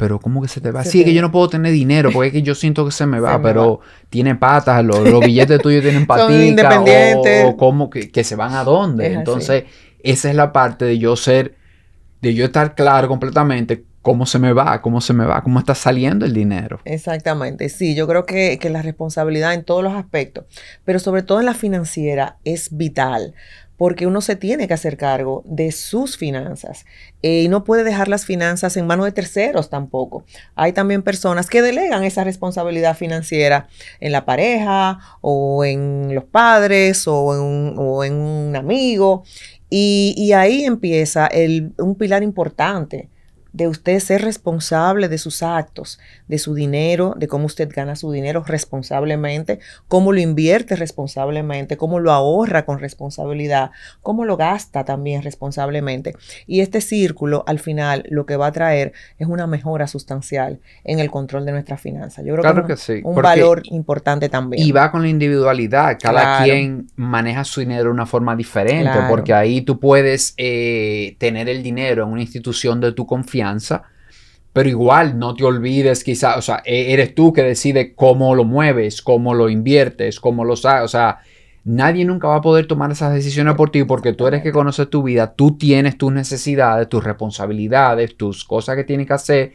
pero 0.00 0.18
¿cómo 0.18 0.40
que 0.40 0.48
se 0.48 0.62
te 0.62 0.70
va? 0.70 0.82
sí, 0.82 1.00
es 1.00 1.04
que 1.04 1.12
yo 1.12 1.20
no 1.20 1.30
puedo 1.30 1.50
tener 1.50 1.72
dinero 1.72 2.08
porque 2.10 2.28
es 2.28 2.32
que 2.32 2.40
yo 2.40 2.54
siento 2.54 2.86
que 2.86 2.90
se 2.90 3.04
me 3.04 3.20
va, 3.20 3.40
pero 3.42 3.80
tiene 4.08 4.34
patas, 4.34 4.82
los, 4.82 5.20
billetes 5.20 5.60
tuyos 5.60 5.82
tienen 5.82 6.06
patitas 6.06 6.78
o, 6.78 7.48
o 7.48 7.56
cómo 7.58 7.90
que, 7.90 8.24
se 8.24 8.34
van 8.34 8.54
a 8.54 8.64
dónde. 8.64 9.12
Entonces, 9.12 9.64
esa 10.02 10.30
es 10.30 10.34
la 10.34 10.54
parte 10.54 10.86
de 10.86 10.98
yo 10.98 11.16
ser, 11.16 11.54
de 12.22 12.32
yo 12.32 12.46
estar 12.46 12.74
claro 12.74 13.08
completamente 13.08 13.84
cómo 14.00 14.24
se 14.24 14.38
me 14.38 14.54
va, 14.54 14.80
cómo 14.80 15.02
se 15.02 15.12
me 15.12 15.26
va, 15.26 15.42
cómo 15.42 15.58
está 15.58 15.74
saliendo 15.74 16.24
el 16.24 16.32
dinero. 16.32 16.80
Exactamente, 16.86 17.68
sí, 17.68 17.94
yo 17.94 18.08
creo 18.08 18.24
que, 18.24 18.58
que 18.58 18.70
la 18.70 18.80
responsabilidad 18.80 19.52
en 19.52 19.64
todos 19.64 19.84
los 19.84 19.92
aspectos, 19.92 20.46
pero 20.86 20.98
sobre 20.98 21.22
todo 21.22 21.40
en 21.40 21.46
la 21.46 21.52
financiera 21.52 22.38
es 22.44 22.74
vital 22.74 23.34
porque 23.80 24.06
uno 24.06 24.20
se 24.20 24.36
tiene 24.36 24.68
que 24.68 24.74
hacer 24.74 24.98
cargo 24.98 25.42
de 25.46 25.72
sus 25.72 26.18
finanzas 26.18 26.84
eh, 27.22 27.44
y 27.44 27.48
no 27.48 27.64
puede 27.64 27.82
dejar 27.82 28.08
las 28.08 28.26
finanzas 28.26 28.76
en 28.76 28.86
manos 28.86 29.06
de 29.06 29.12
terceros 29.12 29.70
tampoco. 29.70 30.26
Hay 30.54 30.74
también 30.74 31.00
personas 31.02 31.48
que 31.48 31.62
delegan 31.62 32.04
esa 32.04 32.22
responsabilidad 32.22 32.94
financiera 32.94 33.68
en 33.98 34.12
la 34.12 34.26
pareja 34.26 34.98
o 35.22 35.64
en 35.64 36.14
los 36.14 36.24
padres 36.24 37.04
o 37.06 38.04
en, 38.04 38.12
un 38.12 38.54
amigo 38.54 39.24
y, 39.70 40.30
ahí 40.32 40.64
empieza 40.64 41.30
un 41.78 41.94
pilar 41.94 42.22
importante 42.22 43.08
de 43.52 43.66
usted 43.66 43.98
ser 43.98 44.22
responsable 44.22 45.08
de 45.08 45.18
sus 45.18 45.42
actos, 45.42 45.98
de 46.28 46.38
su 46.38 46.54
dinero, 46.54 47.14
de 47.16 47.26
cómo 47.26 47.46
usted 47.46 47.68
gana 47.74 47.96
su 47.96 48.12
dinero 48.12 48.44
responsablemente, 48.46 49.58
cómo 49.88 50.12
lo 50.12 50.20
invierte 50.20 50.76
responsablemente, 50.76 51.76
cómo 51.76 51.98
lo 51.98 52.12
ahorra 52.12 52.64
con 52.64 52.78
responsabilidad, 52.78 53.70
cómo 54.02 54.24
lo 54.24 54.36
gasta 54.36 54.84
también 54.84 55.22
responsablemente. 55.22 56.14
Y 56.46 56.60
este 56.60 56.80
círculo 56.80 57.44
al 57.46 57.58
final 57.58 58.04
lo 58.08 58.24
que 58.24 58.36
va 58.36 58.46
a 58.46 58.52
traer 58.52 58.92
es 59.18 59.26
una 59.26 59.46
mejora 59.46 59.86
sustancial 59.86 60.60
en 60.84 61.00
el 61.00 61.10
control 61.10 61.44
de 61.44 61.52
nuestras 61.52 61.80
finanzas. 61.80 62.24
Yo 62.24 62.36
creo 62.36 62.66
que, 62.66 62.74
es 62.74 62.88
un, 63.02 63.16
valor 63.16 63.62
importante 63.64 64.28
también. 64.28 64.64
Y 64.64 64.70
va 64.70 64.92
con 64.92 65.02
la 65.02 65.08
individualidad. 65.08 65.98
Cada 66.00 66.44
quien 66.44 66.86
maneja 66.94 67.44
su 67.44 67.60
dinero 67.60 67.84
de 67.84 67.90
una 67.90 68.06
forma 68.06 68.36
diferente, 68.36 68.98
porque 69.08 69.34
ahí 69.34 69.62
tú 69.62 69.80
puedes 69.80 70.34
eh, 70.36 71.16
tener 71.18 71.48
el 71.48 71.62
dinero 71.62 72.04
en 72.04 72.10
una 72.10 72.22
institución 72.22 72.80
de 72.80 72.92
tu 72.92 73.06
confianza 73.06 73.39
pero 74.52 74.68
igual 74.68 75.18
no 75.18 75.34
te 75.34 75.44
olvides 75.44 76.02
quizás, 76.02 76.36
o 76.36 76.42
sea, 76.42 76.62
e-, 76.64 76.92
eres 76.92 77.14
tú 77.14 77.32
que 77.32 77.42
decide 77.42 77.94
cómo 77.94 78.34
lo 78.34 78.44
mueves, 78.44 79.02
cómo 79.02 79.34
lo 79.34 79.48
inviertes, 79.48 80.20
cómo 80.20 80.44
lo 80.44 80.56
sabes, 80.56 80.84
o 80.84 80.88
sea, 80.88 81.20
nadie 81.64 82.04
nunca 82.04 82.28
va 82.28 82.36
a 82.36 82.40
poder 82.40 82.66
tomar 82.66 82.90
esas 82.90 83.12
decisiones 83.12 83.54
por 83.54 83.70
ti 83.70 83.84
porque 83.84 84.12
tú 84.12 84.26
eres 84.26 84.42
que 84.42 84.52
conoces 84.52 84.90
tu 84.90 85.02
vida, 85.02 85.34
tú 85.34 85.56
tienes 85.56 85.96
tus 85.98 86.12
necesidades, 86.12 86.88
tus 86.88 87.04
responsabilidades, 87.04 88.16
tus 88.16 88.44
cosas 88.44 88.76
que 88.76 88.84
tienes 88.84 89.06
que 89.06 89.12
hacer. 89.12 89.52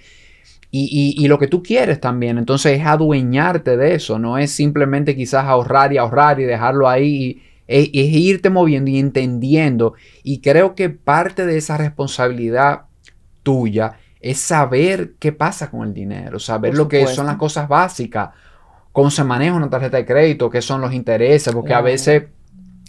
Y, 0.78 1.26
lo 1.30 1.40
que 1.40 1.48
tú 1.48 1.64
quieres 1.64 2.02
también. 2.02 2.38
Entonces 2.38 2.82
es 2.82 2.86
adueñarte 2.86 3.78
de 3.78 3.96
eso. 3.96 4.20
No 4.20 4.38
es 4.38 4.52
simplemente 4.52 5.16
quizás 5.16 5.46
ahorrar 5.46 5.94
y 5.94 5.98
ahorrar 5.98 6.42
y 6.42 6.44
dejarlo 6.44 6.90
ahí. 6.90 7.42
es, 7.66 7.88
irte 7.94 8.50
moviendo 8.50 8.92
y 8.92 9.00
entendiendo. 9.00 9.94
Y 10.22 10.42
creo 10.42 10.76
que 10.76 10.90
parte 10.90 11.46
de 11.46 11.58
esa 11.58 11.78
responsabilidad 11.78 12.85
tuya 13.46 13.94
es 14.20 14.40
saber 14.40 15.14
qué 15.20 15.32
pasa 15.32 15.70
con 15.70 15.88
el 15.88 15.94
dinero, 15.94 16.40
saber 16.40 16.74
lo 16.74 16.88
que 16.88 17.06
son 17.06 17.28
las 17.28 17.38
cosas 17.38 17.70
básicas, 17.70 18.32
cómo 18.92 19.12
se 19.12 19.24
maneja 19.24 19.54
una 19.54 19.70
tarjeta 19.70 19.98
de 19.98 20.06
crédito, 20.06 20.50
qué 20.50 20.64
son 20.64 20.82
los 20.82 20.94
intereses, 20.94 21.54
porque 21.54 21.76
a 21.76 21.82
veces, 21.82 22.24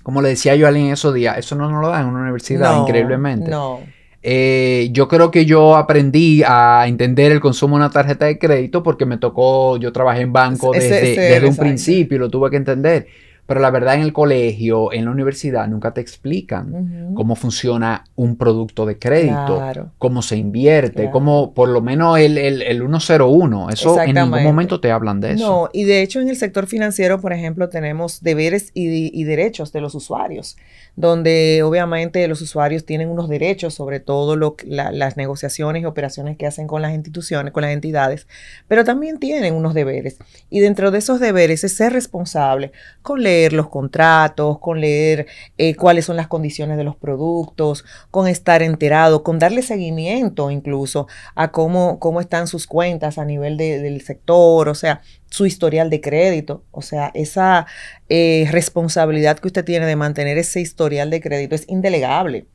como 0.03 0.23
le 0.23 0.31
decía 0.31 0.57
yo 0.57 0.64
a 0.64 0.71
alguien 0.71 0.90
esos 0.90 1.12
días, 1.12 1.37
eso 1.37 1.55
no 1.55 1.71
nos 1.71 1.83
lo 1.83 1.90
dan 1.90 2.05
en 2.05 2.09
una 2.09 2.23
universidad, 2.23 2.81
increíblemente. 2.81 3.51
No. 3.51 3.81
Eh, 4.23 4.88
yo 4.92 5.07
creo 5.09 5.31
que 5.31 5.45
yo 5.45 5.77
aprendí 5.77 6.42
a 6.45 6.87
entender 6.88 7.31
el 7.33 7.40
consumo 7.40 7.77
de 7.77 7.85
una 7.85 7.90
tarjeta 7.90 8.25
de 8.25 8.38
crédito 8.38 8.83
porque 8.83 9.05
me 9.05 9.19
tocó, 9.19 9.77
yo 9.77 9.92
trabajé 9.92 10.23
en 10.23 10.33
banco 10.33 10.73
desde, 10.73 11.47
un 11.47 11.57
principio 11.57 12.16
y 12.16 12.19
lo 12.19 12.31
tuve 12.31 12.51
que 12.51 12.57
entender. 12.57 13.07
Pero 13.47 13.61
la 13.61 13.71
verdad 13.71 13.95
en 13.95 14.03
el 14.03 14.13
colegio, 14.13 14.93
en 14.93 15.05
la 15.05 15.11
universidad, 15.13 15.69
nunca 15.69 15.95
te 15.95 16.01
explican 16.01 17.13
cómo 17.15 17.37
funciona 17.37 18.05
un 18.17 18.37
producto 18.37 18.87
de 18.87 18.99
crédito, 18.99 19.63
cómo 19.99 20.23
se 20.23 20.37
invierte, 20.37 21.11
cómo 21.11 21.55
por 21.55 21.69
lo 21.69 21.81
menos 21.81 22.19
el, 22.19 22.39
el, 22.39 22.63
el 22.63 22.79
101. 22.79 23.71
Eso 23.71 24.01
en 24.01 24.15
ningún 24.15 24.43
momento 24.43 24.81
te 24.81 24.91
hablan 24.91 25.21
de 25.21 25.33
eso. 25.33 25.47
No, 25.47 25.71
y 25.73 25.85
de 25.85 26.03
hecho 26.03 26.21
en 26.21 26.29
el 26.29 26.37
sector 26.37 26.67
financiero, 26.67 27.21
por 27.21 27.33
ejemplo, 27.33 27.69
tenemos 27.69 28.21
deberes 28.23 28.71
y, 28.75 29.19
y 29.19 29.25
derechos 29.25 29.73
de 29.73 29.81
los 29.81 29.95
usuarios 29.95 30.57
donde 30.97 31.63
obviamente 31.63 32.27
los 32.27 32.41
usuarios 32.41 32.87
tienen 32.87 33.11
unos 33.11 33.29
derechos 33.29 33.75
sobre 33.75 34.01
todo 34.01 34.35
lo, 34.35 34.57
las 34.65 35.19
negociaciones 35.19 35.83
y 35.83 35.85
operaciones 35.85 36.39
que 36.39 36.47
hacen 36.47 36.67
con 36.67 36.81
las 36.81 36.95
instituciones, 36.95 37.53
con 37.53 37.63
las 37.63 37.73
entidades, 37.73 38.27
pero 38.67 38.83
también 38.83 39.19
tienen 39.19 39.55
unos 39.55 39.75
deberes. 39.75 40.17
Y 40.49 40.61
dentro 40.61 40.91
de 40.91 40.99
esos 40.99 41.21
deberes 41.21 41.65
es 41.65 41.77
ser 41.77 41.93
responsable 41.93 42.73
con 43.03 43.23
leer 43.23 43.53
los 43.53 43.69
contratos, 43.69 44.59
con 44.59 44.81
leer 44.81 45.27
eh, 45.59 45.75
cuáles 45.75 46.07
son 46.07 46.17
las 46.17 46.29
condiciones 46.29 46.79
de 46.79 46.85
los 46.85 46.97
productos, 46.97 47.85
con 48.11 48.27
estar 48.27 48.63
enterado, 48.63 49.23
con 49.23 49.39
darle 49.39 49.61
seguimiento 49.61 50.51
incluso 50.51 51.09
a 51.35 51.53
cómo, 51.53 51.99
cómo 51.99 52.23
están 52.23 52.47
sus 52.47 52.67
cuentas 52.67 53.19
a 53.19 53.27
nivel 53.27 53.59
del 53.59 54.01
sector, 54.01 54.71
o 54.71 54.75
sea, 54.75 55.03
su 55.29 55.45
historial 55.45 55.91
de 55.91 56.01
crédito. 56.01 56.65
O 56.71 56.81
sea, 56.81 57.11
esa 57.15 57.67
eh, 58.09 58.49
responsabilidad 58.51 59.39
que 59.39 59.49
usted 59.49 59.65
tiene 59.65 59.85
de 59.85 59.97
mantener 59.97 60.39
ese 60.39 60.61
historial 60.61 60.86
de 60.87 61.20
crédito 61.20 61.55
es 61.55 61.68
indelegable. 61.68 62.46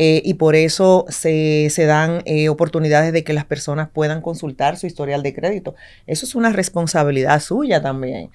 Eh, 0.00 0.22
y 0.24 0.34
por 0.34 0.54
eso 0.54 1.06
se, 1.08 1.68
dan 1.76 2.22
eh, 2.24 2.48
oportunidades 2.48 3.12
de 3.12 3.24
que 3.24 3.32
las 3.32 3.44
personas 3.44 3.88
puedan 3.88 4.20
consultar 4.22 4.76
su 4.76 4.86
historial 4.86 5.24
de 5.24 5.34
crédito. 5.34 5.74
Eso 6.06 6.24
es 6.24 6.36
una 6.36 6.50
responsabilidad 6.52 7.40
suya 7.40 7.82
también. 7.82 8.30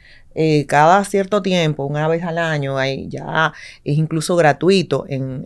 cada 0.67 1.03
cierto 1.05 1.41
tiempo, 1.41 1.85
una 1.85 2.07
vez 2.07 2.23
al 2.23 2.37
año, 2.37 2.77
hay, 2.77 3.07
ya 3.07 3.53
es 3.85 3.97
incluso 3.97 4.35
gratuito 4.35 5.05
en, 5.07 5.45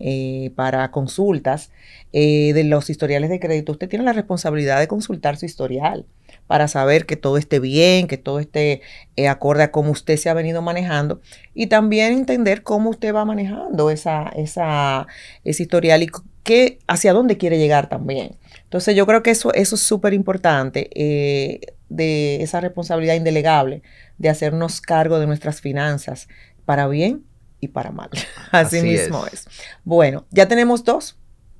para 0.55 0.89
consultas 0.91 1.71
de 2.12 2.63
los 2.65 2.89
historiales 2.89 3.29
de 3.29 3.39
crédito. 3.39 3.73
Usted 3.73 3.89
tiene 3.89 4.05
la 4.05 4.13
responsabilidad 4.13 4.79
de 4.79 4.88
consultar 4.88 5.38
su 5.38 5.45
historial 5.45 6.05
para 6.47 6.67
saber 6.67 7.05
que 7.05 7.17
todo 7.17 7.38
esté 7.38 7.60
bien, 7.60 8.07
que 8.07 8.17
todo 8.17 8.39
esté 8.39 8.81
eh, 9.15 9.27
acorde 9.27 9.63
a 9.63 9.71
cómo 9.71 9.91
usted 9.91 10.17
se 10.17 10.29
ha 10.29 10.33
venido 10.33 10.62
manejando 10.62 11.21
y 11.53 11.67
también 11.67 12.13
entender 12.13 12.63
cómo 12.63 12.89
usted 12.89 13.13
va 13.13 13.25
manejando 13.25 13.89
esa, 13.91 14.29
esa, 14.29 15.07
ese 15.43 15.63
historial 15.63 16.03
y 16.03 16.10
qué, 16.43 16.79
hacia 16.88 17.13
dónde 17.13 17.38
quiere 17.38 17.57
llegar 17.57 17.89
también. 17.89 18.38
Entonces 18.63 18.95
yo 18.95 19.05
creo 19.05 19.21
que 19.21 19.31
eso, 19.31 19.53
eso 19.53 19.75
es 19.75 19.81
súper 19.81 20.13
importante, 20.13 20.89
eh, 20.95 21.60
de 21.89 22.41
esa 22.41 22.60
responsabilidad 22.60 23.15
indelegable 23.15 23.81
de 24.17 24.29
hacernos 24.29 24.81
cargo 24.81 25.19
de 25.19 25.27
nuestras 25.27 25.62
finanzas 25.62 26.27
para 26.65 26.88
bien 26.88 27.23
y 27.60 27.69
para 27.69 27.91
mal. 27.91 28.10
Así, 28.51 28.81
mismo 28.81 29.25
es. 29.31 29.47
Bueno, 29.83 30.25
ya 30.31 30.47
tenemos 30.47 30.83
dos 30.83 31.17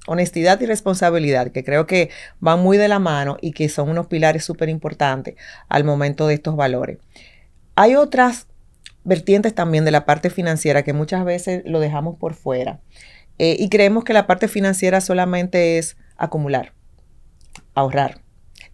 honestidad 0.08 0.60
y 0.62 0.66
responsabilidad, 0.66 1.52
que 1.52 1.64
creo 1.64 1.86
que 1.86 2.10
van 2.40 2.60
muy 2.60 2.78
de 2.78 2.88
la 2.88 3.00
mano 3.00 3.38
y 3.42 3.52
que 3.52 3.70
son 3.70 3.90
unos 3.90 4.08
pilares 4.08 4.44
súper 4.44 4.70
importantes 4.70 5.36
al 5.70 5.84
momento 5.84 6.28
de 6.28 6.34
estos 6.34 6.56
valores. 6.56 6.98
Hay 7.76 7.96
otras 7.96 8.48
vertientes 9.04 9.54
también 9.54 9.86
de 9.86 9.92
la 9.92 10.06
parte 10.06 10.30
financiera 10.30 10.84
que 10.84 10.94
muchas 10.94 11.24
veces 11.24 11.62
lo 11.66 11.80
dejamos 11.80 12.18
por 12.18 12.34
fuera. 12.34 12.82
Eh, 13.40 13.56
y 13.60 13.70
creemos 13.70 14.04
que 14.04 14.14
la 14.14 14.28
parte 14.28 14.48
financiera 14.48 15.00
solamente 15.00 15.78
es 15.78 15.96
acumular, 16.18 16.74
ahorrar, 17.76 18.22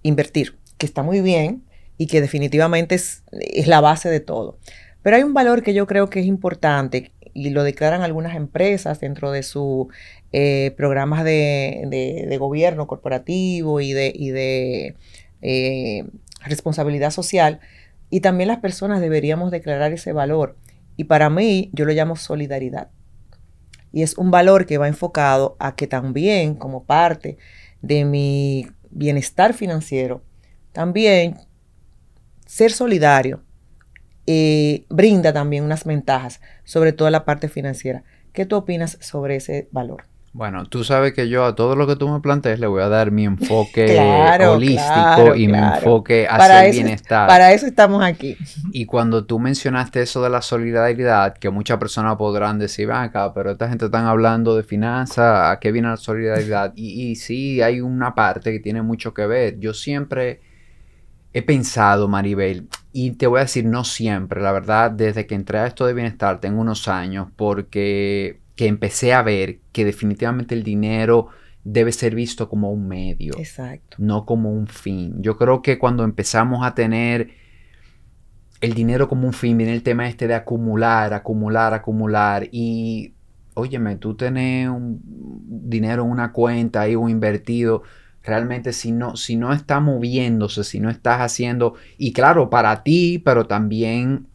invertir, 0.01 0.57
que 0.77 0.85
está 0.85 1.03
muy 1.03 1.21
bien 1.21 1.65
y 1.97 2.07
que 2.07 2.21
definitivamente 2.21 2.95
es, 2.95 3.23
la 3.65 3.81
base 3.81 4.09
de 4.09 4.21
todo. 4.21 4.57
Pero 5.01 5.17
hay 5.17 5.23
un 5.23 5.33
valor 5.33 5.63
que 5.63 5.73
yo 5.73 5.85
creo 5.85 6.09
que 6.09 6.21
es 6.21 6.25
importante 6.25 7.11
y 7.33 7.49
lo 7.49 7.63
declaran 7.63 8.01
algunas 8.01 8.35
empresas 8.35 8.99
dentro 8.99 9.31
de 9.31 9.43
sus 9.43 9.87
eh, 10.31 10.73
programas 10.77 11.23
de, 11.23 12.35
gobierno 12.39 12.87
corporativo 12.87 13.81
y 13.81 13.93
de, 13.93 14.11
de 14.11 14.95
eh, 15.41 16.05
responsabilidad 16.41 17.11
social. 17.11 17.59
Y 18.09 18.19
también 18.21 18.47
las 18.47 18.59
personas 18.59 19.01
deberíamos 19.01 19.51
declarar 19.51 19.91
ese 19.93 20.13
valor. 20.13 20.57
Y 20.95 21.05
para 21.05 21.29
mí 21.29 21.69
yo 21.73 21.85
lo 21.85 21.93
llamo 21.93 22.15
solidaridad. 22.15 22.89
Y 23.91 24.03
es 24.03 24.17
un 24.17 24.31
valor 24.31 24.65
que 24.65 24.77
va 24.77 24.87
enfocado 24.87 25.55
a 25.59 25.75
que 25.75 25.87
también 25.87 26.55
como 26.55 26.83
parte 26.83 27.37
de 27.81 28.05
mi 28.05 28.67
bienestar 28.89 29.53
financiero, 29.53 30.23
también 30.71 31.37
ser 32.45 32.71
solidario 32.71 33.43
eh, 34.27 34.85
brinda 34.89 35.33
también 35.33 35.63
unas 35.63 35.83
ventajas, 35.83 36.41
sobre 36.63 36.93
todo 36.93 37.09
la 37.09 37.25
parte 37.25 37.49
financiera. 37.49 38.03
¿Qué 38.31 38.45
tú 38.45 38.55
opinas 38.55 38.97
sobre 39.01 39.35
ese 39.35 39.67
valor? 39.71 40.05
Bueno, 40.35 40.65
tú 40.65 40.83
sabes 40.83 41.13
que 41.13 41.29
yo 41.29 41.45
a 41.45 41.53
todo 41.53 41.75
lo 41.75 41.85
que 41.85 41.95
tú 41.95 42.09
me 42.09 42.19
plantees 42.19 42.59
le 42.59 42.65
voy 42.65 42.81
a 42.81 42.89
dar 42.89 43.11
mi 43.11 43.23
enfoque 43.23 43.99
holístico 44.49 45.35
y 45.35 45.47
mi 45.47 45.59
enfoque 45.59 46.25
hacia 46.27 46.65
el 46.65 46.71
bienestar. 46.71 47.27
Para 47.27 47.53
eso 47.53 47.67
estamos 47.67 48.03
aquí. 48.03 48.35
Y 48.71 48.87
cuando 48.87 49.25
tú 49.25 49.37
mencionaste 49.37 50.01
eso 50.01 50.23
de 50.23 50.31
la 50.31 50.41
solidaridad, 50.41 51.37
que 51.37 51.51
muchas 51.51 51.77
personas 51.77 52.15
podrán 52.15 52.57
decir, 52.57 52.91
acá, 52.91 53.31
pero 53.31 53.51
esta 53.51 53.69
gente 53.69 53.85
están 53.85 54.07
hablando 54.07 54.55
de 54.55 54.63
finanzas, 54.63 55.51
¿a 55.51 55.59
qué 55.59 55.71
viene 55.71 55.89
la 55.89 55.97
solidaridad? 55.97 56.73
Y, 56.75 57.11
y 57.11 57.15
sí, 57.15 57.61
hay 57.61 57.79
una 57.81 58.15
parte 58.15 58.51
que 58.51 58.59
tiene 58.59 58.81
mucho 58.81 59.13
que 59.13 59.27
ver. 59.27 59.59
Yo 59.59 59.75
siempre 59.75 60.41
he 61.33 61.41
pensado, 61.41 62.07
Maribel, 62.07 62.67
y 62.91 63.11
te 63.11 63.27
voy 63.27 63.39
a 63.39 63.43
decir, 63.43 63.65
no 63.65 63.83
siempre, 63.83 64.41
la 64.41 64.51
verdad, 64.51 64.91
desde 64.91 65.25
que 65.25 65.35
entré 65.35 65.57
a 65.57 65.67
esto 65.67 65.85
de 65.85 65.93
bienestar, 65.93 66.39
tengo 66.39 66.61
unos 66.61 66.87
años, 66.87 67.27
porque 67.35 68.39
que 68.55 68.67
empecé 68.67 69.13
a 69.13 69.23
ver 69.23 69.59
que 69.71 69.83
definitivamente 69.83 70.53
el 70.53 70.63
dinero 70.63 71.29
debe 71.63 71.91
ser 71.91 72.13
visto 72.13 72.49
como 72.49 72.71
un 72.71 72.87
medio, 72.87 73.33
Exacto. 73.37 73.97
no 73.99 74.25
como 74.25 74.51
un 74.51 74.67
fin. 74.67 75.15
Yo 75.21 75.37
creo 75.37 75.61
que 75.61 75.79
cuando 75.79 76.03
empezamos 76.03 76.65
a 76.65 76.75
tener 76.75 77.31
el 78.61 78.73
dinero 78.73 79.09
como 79.09 79.25
un 79.27 79.33
fin, 79.33 79.57
viene 79.57 79.73
el 79.73 79.83
tema 79.83 80.07
este 80.07 80.27
de 80.27 80.35
acumular, 80.35 81.13
acumular, 81.13 81.73
acumular 81.73 82.47
y, 82.51 83.13
óyeme, 83.55 83.95
tú 83.95 84.15
tenés 84.15 84.69
un 84.69 85.01
dinero 85.03 86.03
en 86.03 86.11
una 86.11 86.31
cuenta 86.31 86.81
ahí 86.81 86.95
o 86.95 87.09
invertido, 87.09 87.83
realmente 88.23 88.73
si 88.73 88.91
no, 88.91 89.15
si 89.15 89.35
no 89.35 89.53
está 89.53 89.79
moviéndose, 89.79 90.63
si 90.63 90.79
no 90.79 90.89
estás 90.89 91.19
haciendo, 91.19 91.75
y 91.97 92.13
claro, 92.13 92.49
para 92.49 92.83
ti, 92.83 93.21
pero 93.23 93.45
también 93.45 94.27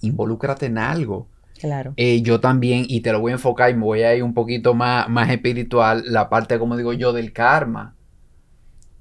involúcrate 0.00 0.66
en 0.66 0.78
algo. 0.78 1.28
Claro. 1.58 1.92
Eh, 1.96 2.22
yo 2.22 2.40
también, 2.40 2.84
y 2.88 3.00
te 3.02 3.12
lo 3.12 3.20
voy 3.20 3.32
a 3.32 3.34
enfocar 3.34 3.70
y 3.70 3.74
me 3.74 3.84
voy 3.84 4.02
a 4.02 4.14
ir 4.14 4.22
un 4.22 4.34
poquito 4.34 4.74
más, 4.74 5.08
más 5.08 5.30
espiritual, 5.30 6.04
la 6.06 6.28
parte, 6.30 6.58
como 6.58 6.76
digo 6.76 6.92
yo, 6.92 7.12
del 7.12 7.32
karma. 7.32 7.94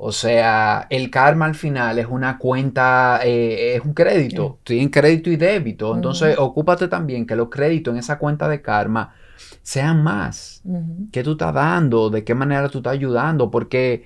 O 0.01 0.13
sea, 0.13 0.87
el 0.89 1.09
karma 1.09 1.45
al 1.45 1.55
final 1.55 1.99
es 1.99 2.07
una 2.07 2.37
cuenta, 2.37 3.19
eh, 3.23 3.75
es 3.75 3.81
un 3.83 3.93
crédito. 3.93 4.55
Estoy 4.59 4.79
en 4.79 4.87
crédito 4.87 5.29
y 5.29 5.35
débito. 5.35 5.93
Entonces, 5.93 6.37
ocúpate 6.37 6.87
también 6.87 7.25
que 7.25 7.35
los 7.35 7.49
créditos 7.49 7.93
en 7.93 7.99
esa 7.99 8.17
cuenta 8.17 8.47
de 8.47 8.61
karma 8.61 9.13
sean 9.61 10.01
más. 10.01 10.63
¿Qué 11.11 11.21
tú 11.21 11.33
estás 11.33 11.53
dando? 11.53 12.09
¿De 12.09 12.23
qué 12.23 12.33
manera 12.33 12.69
tú 12.69 12.77
estás 12.77 12.93
ayudando? 12.93 13.51
Porque, 13.51 14.05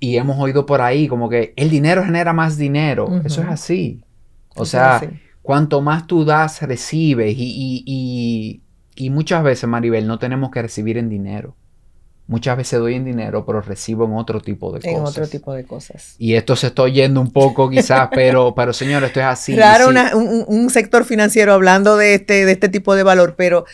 y 0.00 0.16
hemos 0.16 0.38
oído 0.38 0.66
por 0.66 0.80
ahí 0.80 1.08
como 1.08 1.28
que 1.28 1.54
el 1.56 1.70
dinero 1.70 2.04
genera 2.04 2.32
más 2.32 2.56
dinero. 2.56 3.20
Eso 3.24 3.42
es 3.42 3.48
así. 3.48 4.02
O 4.54 4.64
sea, 4.64 5.00
Cuanto 5.46 5.80
más 5.80 6.08
tú 6.08 6.24
das, 6.24 6.60
recibes. 6.62 7.36
Y, 7.38 8.60
muchas 9.10 9.44
veces, 9.44 9.68
Maribel, 9.68 10.04
no 10.04 10.18
tenemos 10.18 10.50
que 10.50 10.60
recibir 10.60 10.98
en 10.98 11.08
dinero. 11.08 11.54
Muchas 12.26 12.56
veces 12.56 12.80
doy 12.80 12.94
en 12.94 13.04
dinero, 13.04 13.46
pero 13.46 13.60
recibo 13.60 14.06
en 14.06 14.14
otro 14.14 14.40
tipo 14.40 14.72
de 14.72 14.80
cosas. 14.80 14.92
En 14.92 15.04
otro 15.04 15.28
tipo 15.28 15.52
de 15.52 15.62
cosas. 15.62 16.16
Y 16.18 16.34
esto 16.34 16.56
se 16.56 16.66
está 16.66 16.82
oyendo 16.82 17.20
un 17.20 17.30
poco 17.30 17.70
quizás, 17.70 18.08
pero, 18.12 18.54
pero 18.56 18.72
señor, 18.72 19.04
esto 19.04 19.20
es 19.20 19.26
así. 19.26 19.54
Claro, 19.54 19.90
un, 20.16 20.68
sector 20.68 21.04
financiero 21.04 21.52
hablando 21.52 21.96
de 21.96 22.14
este, 22.14 22.44
de 22.44 22.50
este 22.50 22.68
tipo 22.68 22.96
de 22.96 23.04
valor, 23.04 23.36
pero 23.36 23.66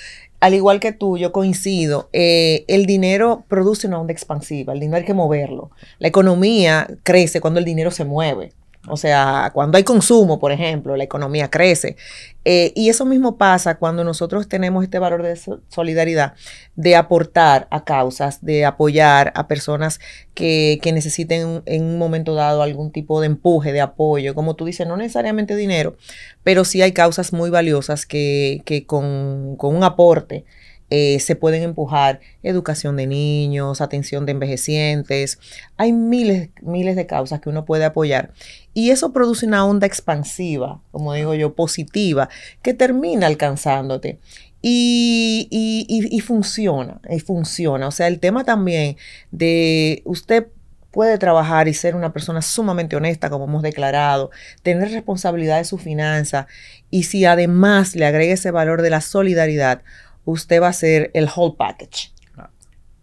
al 0.43 0.55
igual 0.55 0.81
que 0.81 0.91
tú, 0.91 1.19
yo 1.19 1.31
coincido, 1.31 2.09
eh, 2.13 2.65
el 2.67 2.85
dinero 2.85 3.45
produce 3.47 3.87
una 3.87 4.01
onda 4.01 4.13
expansiva, 4.13 4.73
el 4.73 4.81
dinero 4.81 4.97
hay 4.97 5.05
que 5.05 5.15
moverlo. 5.15 5.71
La 6.01 6.09
economía 6.09 6.89
crece 7.05 7.41
cuando 7.41 7.61
el 7.61 7.65
dinero 7.65 7.93
se 7.93 8.05
mueve. 8.05 8.53
O 8.89 8.97
sea, 8.97 9.53
cuando 9.55 9.79
hay 9.79 9.85
consumo, 9.85 10.41
por 10.41 10.51
ejemplo, 10.51 10.97
la 10.97 11.05
economía 11.05 11.49
crece. 11.49 11.97
Eh, 12.45 12.73
y 12.75 12.89
eso 12.89 13.05
mismo 13.05 13.37
pasa 13.37 13.77
cuando 13.79 14.03
nosotros 14.03 14.49
tenemos 14.49 14.83
este 14.83 14.99
valor 14.99 15.23
de 15.23 15.39
solidaridad, 15.69 16.35
de 16.75 16.97
aportar 16.97 17.69
a 17.71 17.85
causas, 17.85 18.45
de 18.45 18.65
apoyar 18.65 19.33
a 19.37 19.47
personas 19.47 20.01
que, 20.35 20.81
necesiten 20.93 21.63
en 21.67 21.85
un 21.85 21.99
momento 21.99 22.35
dado 22.35 22.63
algún 22.63 22.91
tipo 22.91 23.21
de 23.21 23.27
empuje, 23.27 23.73
de 23.73 23.81
apoyo. 23.81 24.35
Como 24.35 24.57
tú 24.57 24.65
dices, 24.65 24.87
no 24.89 24.97
necesariamente 24.97 25.55
dinero, 25.55 25.97
pero 26.43 26.65
sí 26.65 26.83
hay 26.83 26.91
causas 26.91 27.33
muy 27.33 27.51
valiosas 27.51 28.05
que, 28.05 28.85
con, 28.89 29.55
con 29.57 29.77
un 29.77 29.85
aporte 29.85 30.45
eh, 30.95 31.21
se 31.21 31.37
pueden 31.37 31.63
empujar 31.63 32.21
educación 32.43 32.97
de 32.99 33.07
niños, 33.07 33.81
atención 33.81 34.27
de 34.27 34.33
envejecientes. 34.33 35.39
Hay 35.79 35.91
miles, 35.91 36.51
miles 36.61 36.97
de 36.97 37.07
causas 37.07 37.41
que 37.41 37.49
uno 37.49 37.65
puede 37.65 37.87
apoyar. 37.87 38.35
Y 38.75 38.91
eso 38.91 39.11
produce 39.11 39.47
una 39.47 39.65
onda 39.65 39.87
expansiva, 39.87 40.83
como 40.91 41.15
digo 41.15 41.33
yo, 41.33 41.55
positiva, 41.55 42.29
que 42.61 42.75
termina 42.75 43.27
alcanzándote. 43.27 44.19
Y, 44.61 45.49
y, 45.51 46.21
funciona, 46.21 47.01
y 47.09 47.21
funciona. 47.21 47.89
O 47.89 47.91
sea, 47.91 48.07
el 48.07 48.21
tema 48.21 48.45
también 48.45 48.99
de 49.31 50.03
usted 50.05 50.49
puede 50.91 51.17
trabajar 51.17 51.69
y 51.69 51.75
ser 51.75 51.97
una 51.97 52.13
persona 52.13 52.43
sumamente 52.43 52.97
honesta, 52.97 53.31
como 53.31 53.47
hemos 53.47 53.63
declarado, 53.63 54.31
tener 54.63 54.91
responsabilidad 54.91 55.57
de 55.57 55.65
su 55.65 55.79
finanza 55.79 56.49
y 56.91 57.05
si 57.05 57.25
además 57.25 57.97
le 57.97 58.05
agrega 58.05 58.35
ese 58.35 58.51
valor 58.51 58.83
de 58.83 58.91
la 58.91 59.01
solidaridad, 59.01 59.81
usted 60.25 60.61
va 60.61 60.67
a 60.67 60.71
hacer 60.71 61.11
el 61.15 61.29
whole 61.35 61.55
package. 61.57 62.13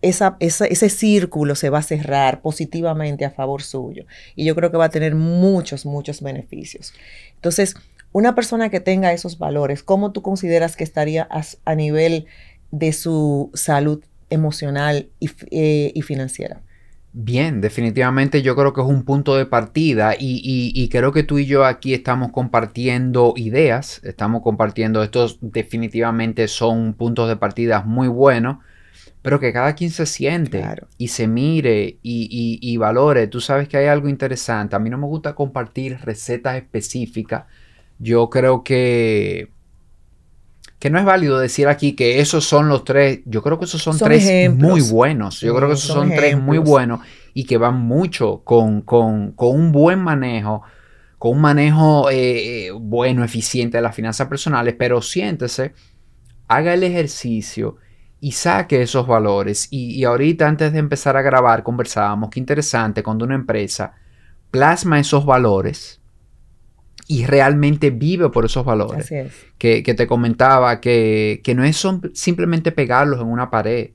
Esa, 0.02 0.38
ese 0.40 0.90
círculo 0.90 1.56
se 1.56 1.70
va 1.70 1.80
a 1.80 1.84
cerrar 1.84 2.42
positivamente 2.42 3.26
a 3.26 3.32
favor 3.32 3.62
suyo. 3.62 4.06
Y 4.34 4.46
yo 4.46 4.56
creo 4.56 4.72
que 4.72 4.78
va 4.78 4.86
a 4.86 4.90
tener 4.90 5.14
muchos, 5.14 5.86
muchos 5.86 6.22
beneficios. 6.22 6.94
Entonces, 7.36 7.76
una 8.14 8.34
persona 8.34 8.70
que 8.70 8.80
tenga 8.80 9.12
esos 9.12 9.38
valores, 9.38 9.84
¿cómo 9.84 10.12
tú 10.12 10.22
consideras 10.22 10.76
que 10.76 10.86
estaría 10.86 11.28
a, 11.66 11.76
nivel 11.76 12.28
de 12.72 12.94
su 12.94 13.52
salud 13.54 14.04
emocional 14.30 15.10
y 15.20 15.30
eh, 15.52 16.02
financiera? 16.02 16.62
Bien, 17.12 17.60
definitivamente 17.60 18.44
yo 18.44 18.56
creo 18.56 18.72
que 18.72 18.82
es 18.82 18.88
un 18.88 19.04
punto 19.04 19.36
de 19.36 19.48
partida 19.48 20.16
y, 20.20 20.90
creo 20.90 21.12
que 21.12 21.24
tú 21.24 21.40
y 21.40 21.48
yo 21.48 21.66
aquí 21.66 21.96
estamos 21.96 22.32
compartiendo 22.32 23.34
ideas, 23.36 24.00
estamos 24.04 24.44
compartiendo, 24.44 25.02
estos 25.02 25.40
definitivamente 25.42 26.48
son 26.48 26.94
puntos 26.94 27.28
de 27.28 27.36
partida 27.36 27.82
muy 27.82 28.08
buenos, 28.08 28.58
pero 29.24 29.40
que 29.40 29.52
cada 29.52 29.74
quien 29.74 29.90
se 29.90 30.06
siente 30.06 30.64
y 31.00 31.08
se 31.08 31.28
mire 31.28 31.98
y, 32.04 32.60
y 32.62 32.78
valore. 32.78 33.28
Tú 33.28 33.42
sabes 33.42 33.68
que 33.68 33.78
hay 33.78 33.88
algo 33.88 34.08
interesante, 34.08 34.76
a 34.76 34.80
mí 34.80 34.92
no 34.92 35.00
me 35.00 35.08
gusta 35.08 35.34
compartir 35.34 35.98
recetas 36.04 36.58
específicas, 36.58 37.46
yo 37.98 38.30
creo 38.30 38.64
que 38.64 39.50
que 40.80 40.90
no 40.90 40.98
es 40.98 41.06
válido 41.06 41.38
decir 41.38 41.68
aquí 41.68 41.94
que 41.94 42.22
esos 42.22 42.46
son 42.46 42.70
los 42.70 42.86
tres, 42.86 43.20
yo 43.26 43.44
creo 43.44 43.60
que 43.60 43.66
esos 43.66 43.84
son, 43.84 43.98
tres 43.98 44.50
muy 44.52 44.82
buenos, 44.82 45.42
yo 45.42 45.54
creo 45.54 45.68
que 45.68 45.74
esos 45.76 45.94
son, 45.94 46.10
tres 46.10 46.40
muy 46.40 46.58
buenos 46.58 47.02
y 47.34 47.44
que 47.44 47.58
van 47.58 47.82
mucho 47.82 48.42
con, 48.46 48.86
un 48.88 49.72
buen 49.74 50.00
manejo, 50.00 50.64
con 51.18 51.34
un 51.34 51.42
manejo 51.42 52.10
eh, 52.10 52.72
bueno, 52.74 53.26
eficiente 53.26 53.78
de 53.78 53.84
las 53.84 53.94
finanzas 53.94 54.28
personales, 54.28 54.74
pero 54.80 55.02
siéntese, 55.02 55.74
haga 56.48 56.74
el 56.74 56.84
ejercicio 56.84 57.76
y 58.22 58.32
saque 58.32 58.82
esos 58.82 59.06
valores. 59.06 59.68
Y, 59.72 59.96
y 59.96 60.06
ahorita 60.06 60.48
antes 60.48 60.72
de 60.72 60.80
empezar 60.80 61.18
a 61.18 61.22
grabar 61.22 61.62
conversábamos, 61.62 62.30
qué 62.30 62.40
interesante 62.40 63.04
cuando 63.04 63.26
una 63.26 63.36
empresa 63.36 63.96
plasma 64.50 64.98
esos 65.00 65.26
valores 65.26 65.99
y 67.12 67.26
realmente 67.26 67.90
vive 67.90 68.30
por 68.30 68.46
esos 68.46 68.64
valores. 68.64 69.06
Así 69.06 69.16
es. 69.16 69.34
Que, 69.58 69.82
te 69.82 70.06
comentaba 70.06 70.80
que, 70.80 71.42
no 71.56 71.64
es 71.64 71.84
simplemente 72.14 72.72
pegarlos 72.72 73.20
en 73.20 73.26
una 73.26 73.50
pared 73.50 73.94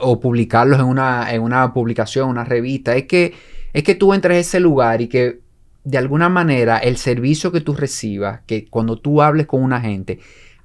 o 0.00 0.18
publicarlos 0.18 0.80
en 0.80 0.86
una, 0.86 1.32
en 1.32 1.42
una 1.42 1.72
publicación, 1.72 2.28
una 2.28 2.42
revista. 2.42 2.96
Es 2.96 3.04
que, 3.04 3.34
es 3.72 3.84
que 3.84 3.94
tú 3.94 4.12
entres 4.12 4.36
a 4.36 4.40
ese 4.40 4.58
lugar 4.58 5.00
y 5.00 5.06
que 5.06 5.42
de 5.84 5.96
alguna 5.96 6.28
manera 6.28 6.78
el 6.78 6.96
servicio 6.96 7.52
que 7.52 7.60
tú 7.60 7.72
recibas, 7.72 8.40
que 8.46 8.66
cuando 8.68 8.98
tú 8.98 9.22
hables 9.22 9.46
con 9.46 9.62
una 9.62 9.80
gente, 9.80 10.18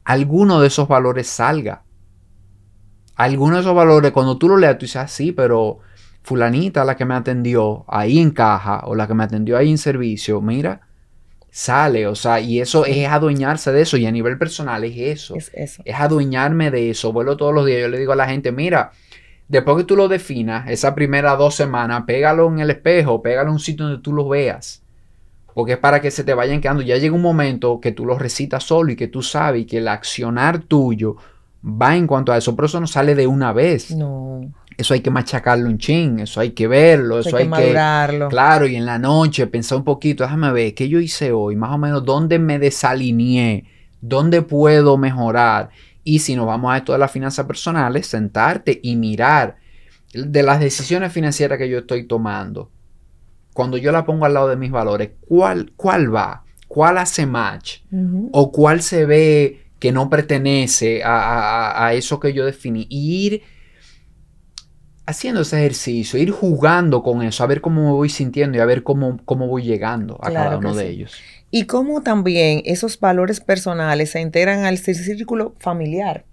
alguno 0.03 0.61
de 0.61 0.69
esos 0.69 0.87
valores 0.87 1.27
salga. 1.27 1.83
Alguno 3.15 3.57
de 3.57 3.61
esos 3.61 3.75
valores, 3.75 4.11
cuando 4.11 4.39
tú 4.39 4.49
lo 4.49 4.57
leas, 4.57 4.79
tú 4.79 4.85
dices, 4.85 5.03
ah, 5.03 5.07
sí, 5.07 5.33
pero 5.33 5.81
fulanita 6.23 6.83
la 6.83 6.97
que 6.97 7.05
me 7.05 7.13
atendió 7.13 7.85
ahí 7.87 8.17
en 8.17 8.31
caja 8.31 8.81
o 8.85 8.95
la 8.95 9.05
que 9.05 9.13
me 9.13 9.23
atendió 9.23 9.55
ahí 9.55 9.69
en 9.69 9.77
servicio, 9.77 10.41
mira, 10.41 10.88
sale, 11.51 12.07
o 12.07 12.15
sea, 12.15 12.39
y 12.39 12.59
eso 12.59 12.85
es 12.85 13.07
adueñarse 13.07 13.71
de 13.71 13.81
eso 13.81 13.97
y 13.97 14.05
a 14.05 14.11
nivel 14.11 14.37
personal 14.37 14.83
es 14.83 14.97
eso. 14.97 15.35
Es, 15.35 15.51
eso. 15.53 15.81
es 15.85 15.95
adueñarme 15.95 16.71
de 16.71 16.89
eso. 16.89 17.11
Vuelo 17.13 17.37
todos 17.37 17.53
los 17.53 17.65
días, 17.65 17.81
yo 17.81 17.87
le 17.87 17.99
digo 17.99 18.13
a 18.13 18.15
la 18.15 18.27
gente, 18.27 18.51
mira, 18.51 18.91
después 19.47 19.77
que 19.77 19.83
tú 19.83 19.95
lo 19.95 20.07
definas, 20.07 20.69
esa 20.69 20.95
primera 20.95 21.35
dos 21.35 21.55
semanas, 21.55 22.03
pégalo 22.05 22.47
en 22.47 22.59
el 22.59 22.69
espejo, 22.69 23.21
pégalo 23.21 23.49
en 23.49 23.53
un 23.53 23.59
sitio 23.59 23.85
donde 23.85 24.01
tú 24.01 24.13
lo 24.13 24.27
veas. 24.29 24.83
Porque 25.53 25.73
es 25.73 25.79
para 25.79 25.99
que 25.99 26.11
se 26.11 26.23
te 26.23 26.33
vayan 26.33 26.61
quedando. 26.61 26.83
Ya 26.83 26.97
llega 26.97 27.13
un 27.13 27.21
momento 27.21 27.81
que 27.81 27.91
tú 27.91 28.05
lo 28.05 28.17
recitas 28.17 28.63
solo 28.63 28.91
y 28.91 28.95
que 28.95 29.07
tú 29.07 29.21
sabes 29.21 29.65
que 29.65 29.79
el 29.79 29.87
accionar 29.87 30.59
tuyo 30.59 31.17
va 31.65 31.97
en 31.97 32.07
cuanto 32.07 32.31
a 32.31 32.37
eso. 32.37 32.55
Pero 32.55 32.67
eso 32.67 32.79
no 32.79 32.87
sale 32.87 33.15
de 33.15 33.27
una 33.27 33.51
vez. 33.51 33.91
No. 33.91 34.53
Eso 34.79 34.93
hay 34.93 35.01
que 35.01 35.11
machacarlo 35.11 35.67
un 35.67 35.77
chin, 35.77 36.19
eso 36.19 36.39
hay 36.39 36.51
que 36.51 36.65
verlo, 36.65 37.19
eso, 37.19 37.35
hay, 37.35 37.49
que, 37.49 37.73
Claro, 38.29 38.65
y 38.65 38.77
en 38.77 38.85
la 38.85 38.97
noche 38.97 39.45
pensar 39.45 39.77
un 39.77 39.83
poquito, 39.83 40.23
déjame 40.23 40.53
ver, 40.53 40.73
¿qué 40.73 40.87
yo 40.87 41.01
hice 41.01 41.33
hoy? 41.33 41.57
Más 41.57 41.71
o 41.71 41.77
menos, 41.77 42.05
¿dónde 42.05 42.39
me 42.39 42.59
desalineé? 42.59 43.65
¿Dónde 43.99 44.41
puedo 44.41 44.97
mejorar? 44.97 45.69
Y 46.05 46.19
si 46.19 46.33
nos 46.33 46.45
vamos 46.45 46.71
a 46.71 46.77
esto 46.77 46.93
de 46.93 46.99
las 46.99 47.11
finanzas 47.11 47.45
personales, 47.45 48.07
sentarte 48.07 48.79
y 48.81 48.95
mirar 48.95 49.57
de 50.13 50.43
las 50.43 50.61
decisiones 50.61 51.11
financieras 51.11 51.57
que 51.57 51.67
yo 51.67 51.79
estoy 51.79 52.05
tomando. 52.05 52.71
Cuando 53.51 53.75
yo 53.75 53.91
la 53.91 54.05
pongo 54.05 54.23
al 54.23 54.33
lado 54.33 54.47
de 54.47 54.55
mis 54.55 54.71
valores, 54.71 55.09
¿cuál, 55.27 55.73
cuál 55.75 56.15
va? 56.15 56.45
¿Cuál 56.69 56.99
hace 56.99 57.25
match? 57.25 57.79
¿O 58.31 58.53
cuál 58.53 58.81
se 58.81 59.05
ve 59.05 59.65
que 59.77 59.91
no 59.91 60.09
pertenece 60.09 61.03
a, 61.03 61.85
a 61.85 61.93
eso 61.95 62.17
que 62.17 62.31
yo 62.31 62.45
definí? 62.45 62.87
Y 62.89 63.25
ir 63.25 63.43
haciendo 65.09 65.41
ese 65.41 65.57
ejercicio, 65.57 66.19
ir 66.19 66.31
jugando 66.31 67.01
con 67.01 67.23
eso, 67.23 67.43
a 67.43 67.47
ver 67.47 67.61
cómo 67.61 67.83
me 67.83 67.91
voy 67.91 68.09
sintiendo 68.09 68.57
y 68.57 68.61
a 68.61 68.65
ver 68.65 68.83
cómo, 68.83 69.19
cómo 69.25 69.47
voy 69.47 69.63
llegando 69.63 70.19
a 70.21 70.31
cada 70.31 70.57
uno 70.57 70.75
de 70.75 70.87
ellos. 70.87 71.13
Y 71.49 71.65
cómo 71.65 72.01
también 72.01 72.61
esos 72.65 72.99
valores 72.99 73.39
personales 73.39 74.11
se 74.11 74.21
integran 74.21 74.65
al 74.65 74.77
círculo 74.77 75.55
familiar, 75.57 76.25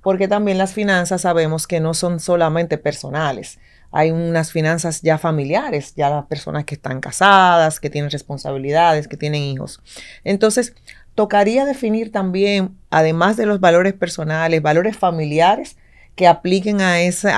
porque 0.00 0.28
también 0.28 0.58
las 0.58 0.72
finanzas 0.72 1.22
sabemos 1.22 1.66
que 1.66 1.80
no 1.80 1.92
son 1.92 2.20
solamente 2.20 2.78
personales. 2.78 3.58
Hay 3.90 4.12
unas 4.12 4.52
finanzas 4.52 5.02
ya 5.02 5.18
familiares, 5.18 5.94
ya 5.96 6.08
las 6.08 6.26
personas 6.26 6.64
que 6.64 6.76
están 6.76 7.00
casadas, 7.00 7.80
que 7.80 7.90
tienen 7.90 8.12
responsabilidades, 8.12 9.08
que 9.08 9.16
tienen 9.16 9.42
hijos. 9.42 9.82
Entonces, 10.22 10.74
tocaría 11.16 11.64
definir 11.64 12.12
también, 12.12 12.76
además 12.90 13.36
de 13.36 13.46
los 13.46 13.58
valores 13.58 13.94
personales, 13.94 14.62
valores 14.62 14.96
familiares 14.96 15.76
que 16.20 16.28
apliquen 16.28 16.82
a, 16.82 16.96
a, 16.96 17.00
ese, 17.00 17.30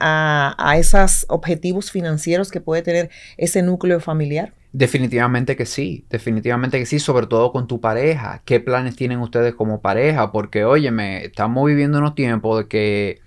a, 0.00 0.74
esos 0.78 1.26
objetivos 1.28 1.90
financieros 1.90 2.50
que 2.50 2.62
puede 2.62 2.80
tener 2.80 3.10
ese 3.36 3.60
núcleo 3.60 4.00
familiar? 4.00 4.54
Definitivamente 4.72 5.54
que 5.54 5.66
sí, 5.66 6.06
definitivamente 6.08 6.78
que 6.78 6.86
sí, 6.86 6.98
sobre 6.98 7.26
todo 7.26 7.52
con 7.52 7.66
tu 7.66 7.78
pareja. 7.78 8.40
¿Qué 8.46 8.58
planes 8.58 8.96
tienen 8.96 9.18
ustedes 9.18 9.54
como 9.54 9.82
pareja? 9.82 10.32
Porque, 10.32 10.64
óyeme, 10.64 11.26
estamos 11.26 11.66
viviendo 11.66 11.98
unos 11.98 12.14
tiempos 12.14 12.60
de 12.60 12.68
que 12.68 13.20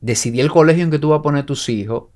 decidí 0.00 0.40
el 0.40 0.52
colegio 0.52 0.84
en 0.84 0.92
que 0.92 1.00
tú 1.00 1.08
vas 1.08 1.18
a 1.18 1.22
poner 1.22 1.44
tus 1.44 1.68
hijos 1.68 2.13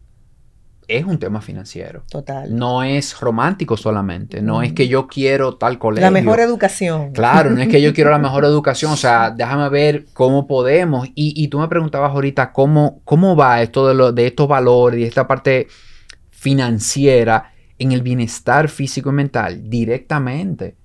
es 0.88 1.04
un 1.04 1.18
tema 1.18 1.42
financiero. 1.42 2.02
Total. 2.10 2.54
No 2.56 2.82
es 2.82 3.20
romántico 3.20 3.76
solamente. 3.76 4.40
No 4.40 4.62
es 4.62 4.72
que 4.72 4.88
yo 4.88 5.06
quiero 5.06 5.56
tal 5.56 5.78
colegio. 5.78 6.06
La 6.06 6.10
mejor 6.10 6.40
educación. 6.40 7.12
Claro, 7.12 7.50
no 7.50 7.60
es 7.60 7.68
que 7.68 7.82
yo 7.82 7.92
quiero 7.92 8.10
la 8.10 8.18
mejor 8.18 8.44
educación. 8.46 8.90
O 8.92 8.96
sea, 8.96 9.30
déjame 9.30 9.68
ver 9.68 10.06
cómo 10.14 10.46
podemos. 10.46 11.06
Y, 11.14 11.46
tú 11.48 11.58
me 11.60 11.68
preguntabas 11.68 12.12
ahorita 12.12 12.52
cómo, 12.52 13.02
cómo 13.04 13.36
va 13.36 13.60
esto 13.62 13.86
de, 13.86 13.94
lo, 13.94 14.12
de 14.12 14.26
estos 14.26 14.48
valores 14.48 15.00
y 15.00 15.04
esta 15.04 15.28
parte 15.28 15.68
financiera 16.30 17.52
en 17.78 17.92
el 17.92 18.00
bienestar 18.00 18.68
físico 18.68 19.10
y 19.10 19.12
mental 19.12 19.68
directamente. 19.68 20.76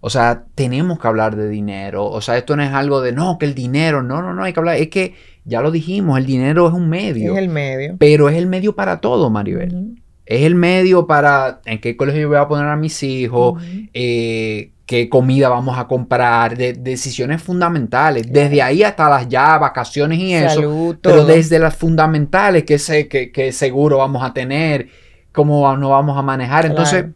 O 0.00 0.10
sea, 0.10 0.44
tenemos 0.54 0.98
que 0.98 1.08
hablar 1.08 1.36
de 1.36 1.48
dinero. 1.48 2.04
O 2.04 2.20
sea, 2.20 2.36
esto 2.36 2.54
no 2.54 2.62
es 2.62 2.72
algo 2.72 3.00
de 3.00 3.12
no, 3.12 3.38
que 3.38 3.46
el 3.46 3.54
dinero, 3.54 4.02
no, 4.02 4.22
no, 4.22 4.34
no, 4.34 4.44
hay 4.44 4.52
que 4.52 4.60
hablar. 4.60 4.76
Es 4.76 4.88
que 4.88 5.14
ya 5.48 5.62
lo 5.62 5.70
dijimos, 5.70 6.18
el 6.18 6.26
dinero 6.26 6.68
es 6.68 6.74
un 6.74 6.88
medio. 6.90 7.32
Es 7.32 7.38
el 7.38 7.48
medio. 7.48 7.96
Pero 7.98 8.28
es 8.28 8.36
el 8.36 8.46
medio 8.46 8.76
para 8.76 9.00
todo, 9.00 9.30
Maribel. 9.30 9.94
Es 10.26 10.42
el 10.42 10.54
medio 10.54 11.06
para 11.06 11.62
en 11.64 11.80
qué 11.80 11.96
colegio 11.96 12.20
yo 12.20 12.28
voy 12.28 12.36
a 12.36 12.46
poner 12.46 12.66
a 12.66 12.76
mis 12.76 13.02
hijos, 13.02 13.62
eh, 13.94 14.72
qué 14.84 15.08
comida 15.08 15.48
vamos 15.48 15.78
a 15.78 15.88
comprar, 15.88 16.54
de, 16.54 16.74
decisiones 16.74 17.42
fundamentales. 17.42 18.30
Desde 18.30 18.60
ahí 18.60 18.82
hasta 18.82 19.08
las 19.08 19.26
ya 19.26 19.56
vacaciones 19.56 20.18
y 20.18 20.34
eso. 20.34 20.98
pero 21.00 21.24
desde 21.24 21.58
las 21.58 21.74
fundamentales, 21.74 22.64
qué, 22.64 22.78
sé, 22.78 23.08
qué, 23.08 23.52
seguro 23.52 23.98
vamos 23.98 24.22
a 24.22 24.34
tener, 24.34 24.88
cómo 25.32 25.74
nos 25.78 25.90
vamos 25.90 26.18
a 26.18 26.22
manejar. 26.22 26.66
Entonces, 26.66 27.06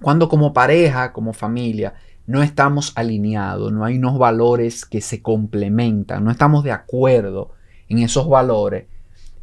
cuando 0.00 0.30
como 0.30 0.54
pareja, 0.54 1.12
como 1.12 1.34
familia, 1.34 1.92
no 2.24 2.42
estamos 2.42 2.92
alineados, 2.94 3.72
no 3.72 3.84
hay 3.84 3.98
unos 3.98 4.16
valores 4.18 4.86
que 4.86 5.02
se 5.02 5.20
complementan, 5.20 6.24
no 6.24 6.30
estamos 6.30 6.64
de 6.64 6.72
acuerdo 6.72 7.57
en 7.88 7.98
esos 8.00 8.28
valores, 8.28 8.86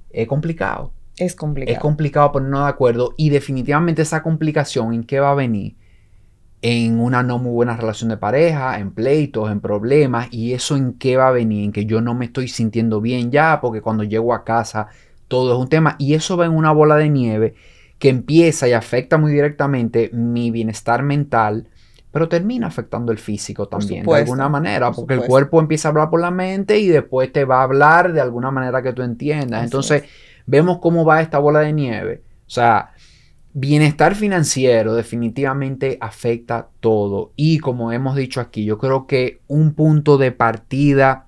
es 0.10 0.28
complicado. 0.28 0.92
Es 1.18 1.36
complicado. 1.36 1.74
Es 1.74 1.80
complicado 1.80 2.32
ponernos 2.32 2.64
de 2.64 2.70
acuerdo 2.70 3.14
y 3.18 3.30
definitivamente 3.30 4.02
esa 4.02 4.22
complicación 4.22 4.94
en 4.94 5.04
qué 5.04 5.20
va 5.20 5.32
a 5.32 5.36
venir 5.36 5.76
en 6.62 7.00
una 7.00 7.22
no 7.22 7.38
muy 7.38 7.52
buena 7.52 7.78
relación 7.78 8.10
de 8.10 8.18
pareja, 8.18 8.80
en 8.80 8.92
pleitos, 8.92 9.52
en 9.52 9.60
problemas 9.60 10.28
y 10.32 10.54
eso 10.54 10.76
en 10.76 10.94
qué 10.94 11.16
va 11.16 11.28
a 11.28 11.32
venir, 11.32 11.64
en 11.64 11.72
que 11.72 11.86
yo 11.86 12.02
no 12.02 12.16
me 12.16 12.26
estoy 12.26 12.48
sintiendo 12.48 13.02
bien 13.02 13.32
ya 13.32 13.62
porque 13.62 13.82
cuando 13.82 14.04
llego 14.04 14.34
a 14.34 14.44
casa 14.44 14.88
todo 15.28 15.54
es 15.54 15.60
un 15.60 15.70
tema 15.70 15.96
y 16.00 16.14
eso 16.14 16.38
va 16.38 16.46
en 16.46 16.54
una 16.54 16.72
bola 16.72 16.96
de 16.96 17.10
nieve 17.10 17.56
que 18.00 18.10
empieza 18.10 18.68
y 18.68 18.74
afecta 18.74 19.18
muy 19.18 19.32
directamente 19.32 20.10
mi 20.14 20.52
bienestar 20.52 21.04
mental, 21.04 21.70
pero 22.16 22.30
termina 22.30 22.68
afectando 22.68 23.12
el 23.12 23.18
físico 23.18 23.68
también, 23.68 24.06
de 24.06 24.16
alguna 24.16 24.48
manera, 24.48 24.90
porque 24.90 25.16
el 25.16 25.24
cuerpo 25.24 25.60
empieza 25.60 25.90
a 25.90 25.92
hablar 25.92 26.10
por 26.10 26.22
la 26.22 26.32
mente 26.32 26.80
y 26.80 26.88
después 26.88 27.30
te 27.34 27.44
va 27.44 27.60
a 27.60 27.64
hablar 27.64 28.14
de 28.14 28.22
alguna 28.22 28.52
manera 28.52 28.82
que 28.82 28.94
tú 28.94 29.02
entiendas. 29.02 29.66
Entonces, 29.66 30.04
vemos 30.46 30.78
cómo 30.78 31.04
va 31.04 31.20
esta 31.20 31.40
bola 31.40 31.60
de 31.60 31.74
nieve. 31.74 32.24
O 32.48 32.50
sea, 32.50 32.94
bienestar 33.52 34.16
financiero 34.16 34.96
definitivamente 34.96 35.98
afecta 36.00 36.70
todo. 36.80 37.34
Y 37.36 37.60
como 37.60 37.92
hemos 37.92 38.16
dicho 38.16 38.40
aquí, 38.40 38.64
yo 38.64 38.78
creo 38.78 39.08
que 39.08 39.42
un 39.48 39.74
punto 39.74 40.18
de 40.18 40.32
partida 40.32 41.28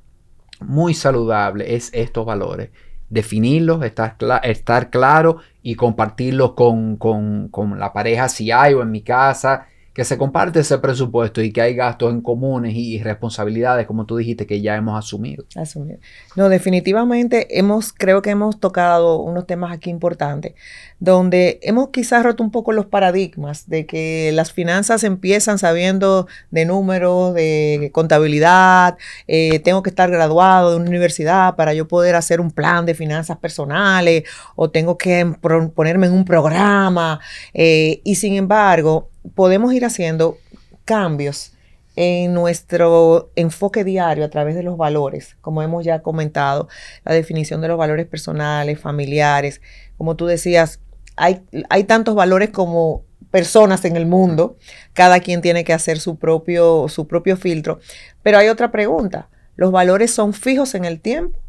muy 0.61 0.93
saludable 0.93 1.75
es 1.75 1.89
estos 1.91 2.25
valores. 2.25 2.69
Definirlos, 3.09 3.83
estar, 3.83 4.15
estar 4.43 4.89
claro 4.89 5.39
y 5.61 5.75
compartirlos 5.75 6.53
con, 6.53 6.95
con, 6.95 7.49
con 7.49 7.77
la 7.77 7.91
pareja 7.91 8.29
si 8.29 8.51
hay 8.51 8.73
o 8.73 8.81
en 8.81 8.91
mi 8.91 9.01
casa 9.01 9.67
que 9.97 10.05
se 10.05 10.15
comparte 10.15 10.59
ese 10.59 10.77
presupuesto 10.77 11.41
y 11.41 11.51
que 11.51 11.59
hay 11.59 11.73
gastos 11.73 12.13
en 12.13 12.21
comunes 12.21 12.75
y 12.75 13.01
responsabilidades, 13.01 13.87
como 13.87 14.05
tú 14.05 14.17
dijiste, 14.17 14.45
que 14.45 14.61
ya 14.61 14.75
hemos 14.75 14.95
asumido. 14.95 15.43
Asumido. 15.55 15.97
No, 16.35 16.49
definitivamente 16.49 17.57
hemos, 17.57 17.93
creo 17.93 18.21
que 18.21 18.29
hemos 18.29 18.59
tocado 18.59 19.19
unos 19.23 19.47
temas 19.47 19.71
aquí 19.71 19.89
importantes, 19.89 20.53
donde 20.99 21.59
hemos 21.63 21.89
quizás 21.89 22.21
roto 22.21 22.43
un 22.43 22.51
poco 22.51 22.73
los 22.73 22.85
paradigmas 22.85 23.67
de 23.69 23.87
que 23.87 24.29
las 24.35 24.53
finanzas 24.53 25.03
empiezan 25.03 25.57
sabiendo 25.57 26.27
de 26.51 26.65
números, 26.65 27.33
de 27.33 27.89
contabilidad, 27.91 28.99
eh, 29.27 29.57
tengo 29.61 29.81
que 29.81 29.89
estar 29.89 30.11
graduado 30.11 30.69
de 30.69 30.75
una 30.75 30.89
universidad 30.89 31.55
para 31.55 31.73
yo 31.73 31.87
poder 31.87 32.13
hacer 32.13 32.39
un 32.39 32.51
plan 32.51 32.85
de 32.85 32.93
finanzas 32.93 33.37
personales 33.37 34.25
o 34.55 34.69
tengo 34.69 34.95
que 34.95 35.25
ponerme 35.73 36.05
en 36.05 36.13
un 36.13 36.23
programa. 36.23 37.19
Eh, 37.55 37.99
y 38.03 38.13
sin 38.13 38.35
embargo, 38.35 39.09
podemos 39.35 39.73
ir 39.73 39.85
haciendo 39.85 40.37
cambios 40.85 41.53
en 41.95 42.33
nuestro 42.33 43.31
enfoque 43.35 43.83
diario 43.83 44.23
a 44.23 44.29
través 44.29 44.55
de 44.55 44.61
los 44.61 44.77
valores, 44.77 45.35
como 45.41 45.63
hemos 45.63 45.83
ya 45.83 46.03
comentado, 46.03 46.67
la 47.03 47.13
definición 47.13 47.59
de 47.59 47.67
los 47.67 47.77
valores 47.77 48.05
personales, 48.05 48.79
familiares, 48.79 49.61
como 49.97 50.15
tú 50.15 50.27
decías, 50.27 50.79
hay, 51.15 51.41
hay 51.69 51.85
tantos 51.85 52.13
valores 52.13 52.51
como 52.51 53.03
personas 53.31 53.83
en 53.83 53.95
el 53.95 54.05
mundo, 54.05 54.57
cada 54.93 55.19
quien 55.19 55.41
tiene 55.41 55.63
que 55.63 55.73
hacer 55.73 55.99
su 55.99 56.17
propio, 56.17 56.87
su 56.87 57.07
propio 57.07 57.35
filtro, 57.35 57.79
pero 58.21 58.37
hay 58.37 58.47
otra 58.47 58.71
pregunta, 58.71 59.29
¿los 59.55 59.71
valores 59.71 60.13
son 60.13 60.33
fijos 60.33 60.75
en 60.75 60.85
el 60.85 61.01
tiempo 61.01 61.39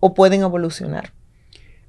o 0.00 0.14
pueden 0.14 0.42
evolucionar? 0.42 1.12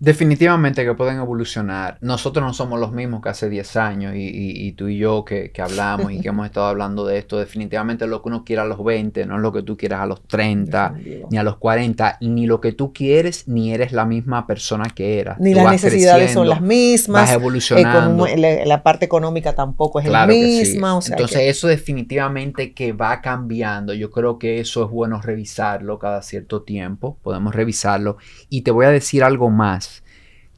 Definitivamente 0.03 0.83
que 0.83 0.93
pueden 0.95 1.19
evolucionar. 1.19 1.97
Nosotros 2.01 2.45
no 2.45 2.53
somos 2.53 2.77
los 2.77 2.91
mismos 2.91 3.21
que 3.21 3.29
hace 3.29 3.49
10 3.49 3.75
años 3.77 4.13
y, 4.17 4.73
tú 4.73 4.89
y 4.89 4.97
yo 4.97 5.23
que, 5.23 5.49
hablamos 5.59 6.11
y 6.11 6.19
que 6.19 6.27
hemos 6.27 6.45
estado 6.45 6.65
hablando 6.65 7.05
de 7.05 7.19
esto. 7.19 7.39
Definitivamente 7.39 8.05
lo 8.05 8.21
que 8.21 8.27
uno 8.27 8.43
quiere 8.43 8.63
a 8.63 8.65
los 8.65 8.83
20 8.83 9.25
no 9.25 9.37
es 9.37 9.41
lo 9.41 9.53
que 9.53 9.63
tú 9.63 9.77
quieras 9.77 10.01
a 10.01 10.05
los 10.05 10.21
30, 10.27 10.95
ni 11.31 11.37
a 11.37 11.43
los 11.43 11.55
40, 11.55 12.17
ni 12.19 12.45
lo 12.45 12.59
que 12.59 12.73
tú 12.73 12.91
quieres, 12.91 13.47
ni 13.47 13.73
eres 13.73 13.93
la 13.93 14.03
misma 14.03 14.45
persona 14.45 14.89
que 14.93 15.21
eras. 15.21 15.39
Ni 15.39 15.53
las 15.53 15.71
necesidades 15.71 16.33
son 16.33 16.49
las 16.49 16.59
mismas. 16.59 17.21
Vas 17.21 17.31
evolucionando. 17.31 18.27
la, 18.27 18.83
parte 18.83 19.05
económica 19.05 19.53
tampoco 19.53 20.01
es 20.01 20.07
la 20.07 20.27
misma. 20.27 20.99
Entonces 21.07 21.43
eso 21.43 21.69
definitivamente 21.69 22.73
que 22.73 22.91
va 22.91 23.21
cambiando. 23.21 23.93
Yo 23.93 24.11
creo 24.11 24.37
que 24.37 24.59
eso 24.59 24.83
es 24.83 24.91
bueno 24.91 25.21
revisarlo 25.21 25.97
cada 25.97 26.21
cierto 26.23 26.63
tiempo. 26.63 27.17
Podemos 27.21 27.55
revisarlo. 27.55 28.17
Y 28.49 28.63
te 28.63 28.71
voy 28.71 28.85
a 28.85 28.89
decir 28.89 29.23
algo 29.23 29.49
más 29.49 29.92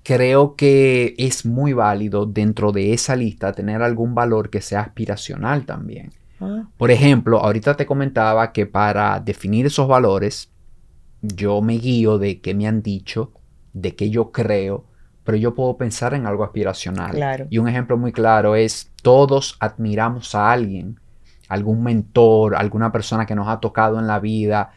creo 0.06 0.56
que 0.56 1.16
es 1.18 1.48
muy 1.48 1.74
válido 1.74 2.28
dentro 2.28 2.72
de 2.72 2.94
esa 2.94 3.16
lista 3.16 3.52
tener 3.54 3.82
algún 3.82 4.14
valor 4.14 4.52
que 4.52 4.62
sea 4.62 4.82
aspiracional 4.82 5.66
también. 5.66 6.14
Ah. 6.40 6.66
Por 6.78 6.92
ejemplo, 6.92 7.40
ahorita 7.40 7.76
te 7.76 7.88
comentaba 7.88 8.54
que 8.54 8.68
para 8.68 9.20
definir 9.20 9.66
esos 9.66 9.88
valores, 9.88 10.52
yo 11.24 11.60
me 11.64 11.80
guío 11.80 12.20
de 12.20 12.40
qué 12.40 12.54
me 12.54 12.68
han 12.68 12.84
dicho, 12.84 13.32
de 13.74 13.96
qué 13.96 14.12
yo 14.12 14.32
creo, 14.32 14.86
pero 15.24 15.40
yo 15.40 15.56
puedo 15.56 15.76
pensar 15.76 16.14
en 16.14 16.28
algo 16.28 16.44
aspiracional. 16.44 17.48
Y 17.50 17.58
un 17.58 17.68
ejemplo 17.68 17.98
muy 17.98 18.12
claro 18.12 18.56
es, 18.56 18.92
todos 19.02 19.58
admiramos 19.60 20.36
a 20.36 20.52
alguien, 20.52 21.00
algún 21.50 21.82
mentor, 21.82 22.56
alguna 22.56 22.92
persona 22.92 23.26
que 23.26 23.34
nos 23.34 23.48
ha 23.48 23.60
tocado 23.60 24.00
en 24.00 24.06
la 24.06 24.20
vida, 24.20 24.72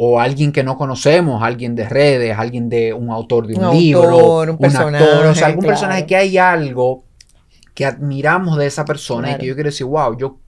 o 0.00 0.20
alguien 0.20 0.52
que 0.52 0.62
no 0.62 0.78
conocemos, 0.78 1.42
alguien 1.42 1.74
de 1.74 1.88
redes, 1.88 2.38
alguien 2.38 2.68
de 2.68 2.92
un 2.92 3.10
autor 3.10 3.48
de 3.48 3.56
un, 3.56 3.76
libro, 3.76 4.42
un, 4.42 4.56
personaje, 4.56 5.04
actor, 5.04 5.26
o 5.26 5.34
sea, 5.34 5.48
algún 5.48 5.64
personaje 5.64 6.06
que 6.06 6.14
hay 6.14 6.38
algo 6.38 7.04
que 7.74 7.84
admiramos 7.84 8.56
de 8.58 8.66
esa 8.66 8.84
persona 8.84 9.32
y 9.32 9.38
que 9.38 9.46
yo 9.46 9.54
quiero 9.54 9.70
decir, 9.70 9.86
wow, 9.86 10.16
yo, 10.16 10.38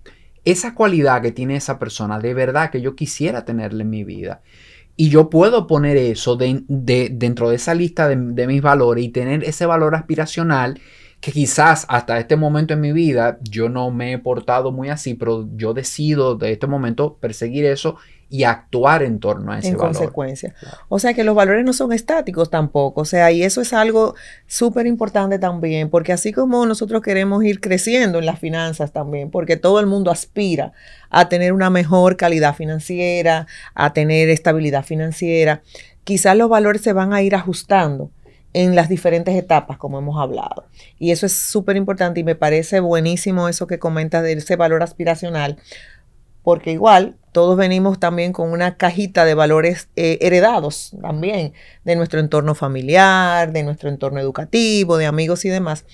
esa 0.45 0.73
cualidad 0.75 1.21
que 1.21 1.33
tiene 1.33 1.57
esa 1.57 1.81
persona, 1.81 2.21
de 2.21 2.33
verdad 2.33 2.71
que 2.71 2.81
yo 2.81 2.95
quisiera 2.95 3.45
tenerla 3.45 3.83
en 3.83 3.91
mi 3.91 4.05
vida. 4.05 4.41
Y 4.97 5.09
yo 5.09 5.31
puedo 5.31 5.67
poner 5.67 5.97
eso 5.97 6.37
de, 6.37 6.63
dentro 6.69 7.51
de 7.51 7.57
esa 7.57 7.75
lista 7.75 8.07
de, 8.07 8.17
de 8.17 8.47
mis 8.47 8.63
valores 8.63 9.05
y 9.05 9.09
tener 9.09 9.43
ese 9.43 9.67
valor 9.67 9.97
aspiracional 9.97 10.81
que 11.21 11.33
quizás 11.33 11.87
hasta 11.89 12.19
este 12.19 12.37
momento 12.37 12.75
en 12.75 12.81
mi 12.81 12.93
vida 12.93 13.39
yo 13.43 13.69
no 13.69 13.91
me 13.91 14.13
he 14.13 14.19
portado 14.19 14.71
muy 14.71 14.91
así, 14.91 15.15
pero 15.15 15.49
yo 15.57 15.75
decido 15.75 16.37
de 16.37 16.53
este 16.53 16.67
momento 16.67 17.17
perseguir 17.21 17.65
eso 17.65 17.97
y 18.33 18.45
actuar 18.45 19.03
en 19.03 19.19
torno 19.19 19.53
a 19.53 19.59
ese 19.59 19.69
en 19.69 19.75
consecuencia. 19.75 20.55
O 20.89 21.01
sea 21.01 21.15
que 21.15 21.25
los 21.25 21.35
valores 21.35 21.65
no 21.65 21.73
son 21.73 21.93
estáticos 21.93 22.49
tampoco. 22.49 23.01
O 23.01 23.05
sea, 23.05 23.33
y 23.33 23.43
eso 23.43 23.61
es 23.61 23.73
algo 23.73 24.15
súper 24.47 24.87
importante 24.87 25.41
también, 25.41 25.91
porque 25.91 26.13
así 26.13 26.33
como 26.33 26.65
nosotros 26.65 27.03
queremos 27.03 27.45
ir 27.45 27.61
creciendo 27.61 28.21
en 28.21 28.27
las 28.27 28.39
finanzas 28.39 28.93
también, 28.93 29.31
porque 29.33 29.57
todo 29.57 29.81
el 29.81 29.87
mundo 29.87 30.13
aspira 30.13 30.73
a 31.11 31.29
tener 31.29 31.53
una 31.53 31.71
mejor 31.71 32.17
calidad 32.17 32.55
financiera, 32.55 33.49
a 33.75 33.93
tener 33.93 34.29
estabilidad 34.29 34.85
financiera, 34.85 35.63
quizás 36.05 36.37
los 36.37 36.49
valores 36.49 36.83
se 36.83 36.93
van 36.93 37.13
a 37.13 37.23
ir 37.23 37.35
ajustando 37.35 38.13
en 38.53 38.77
las 38.77 38.89
diferentes 38.89 39.35
etapas, 39.35 39.77
como 39.77 39.99
hemos 39.99 40.21
hablado. 40.21 40.67
Y 41.01 41.11
eso 41.11 41.27
es 41.27 41.33
súper 41.33 41.77
importante 41.77 42.21
y 42.21 42.25
me 42.25 42.37
parece 42.37 42.79
buenísimo 42.79 43.49
eso 43.49 43.67
que 43.67 43.81
comentas 43.81 44.23
de 44.23 44.35
ese 44.35 44.55
valor 44.55 44.85
aspiracional, 44.85 45.59
porque 46.43 46.71
igual 46.71 47.17
todos 47.33 47.57
venimos 47.57 48.01
también 48.01 48.33
con 48.33 48.51
una 48.51 48.77
cajita 48.77 49.25
de 49.25 49.35
valores 49.35 49.89
eh, 49.97 50.19
heredados 50.21 50.97
también 51.01 51.53
de 51.85 51.97
nuestro 51.97 52.21
entorno 52.21 52.55
familiar, 52.55 53.53
de 53.53 53.63
nuestro 53.63 53.89
entorno 53.89 54.21
educativo, 54.21 54.97
de 54.97 55.07
amigos 55.07 55.45
y 55.45 55.49
demás. 55.49 55.85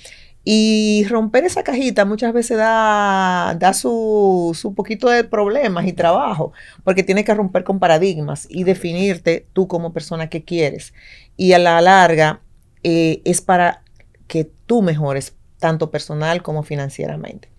Y 0.48 1.04
romper 1.08 1.44
esa 1.44 1.64
cajita 1.64 2.04
muchas 2.04 2.32
veces 2.32 2.56
da, 2.56 3.56
da 3.58 3.74
su, 3.74 4.56
su, 4.58 4.74
poquito 4.74 5.08
de 5.10 5.24
problemas 5.24 5.86
y 5.86 5.92
trabajo, 5.92 6.52
porque 6.84 7.02
tienes 7.02 7.24
que 7.24 7.34
romper 7.34 7.64
con 7.64 7.80
paradigmas 7.80 8.46
y 8.48 8.62
definirte 8.62 9.48
tú 9.52 9.66
como 9.66 9.92
persona 9.92 10.28
que 10.28 10.44
quieres. 10.44 10.94
Y 11.36 11.52
a 11.52 11.58
la 11.58 11.80
larga 11.80 12.42
eh, 12.84 13.22
es 13.24 13.40
para 13.40 13.82
que 14.28 14.48
tú 14.66 14.82
mejores, 14.82 15.34
tanto 15.58 15.90
personal 15.90 16.42
como 16.42 16.62
financieramente. 16.62 17.50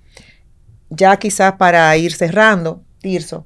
Ya 0.89 1.17
quizás 1.17 1.53
para 1.53 1.95
ir 1.97 2.13
cerrando, 2.13 2.83
Tirso, 2.99 3.45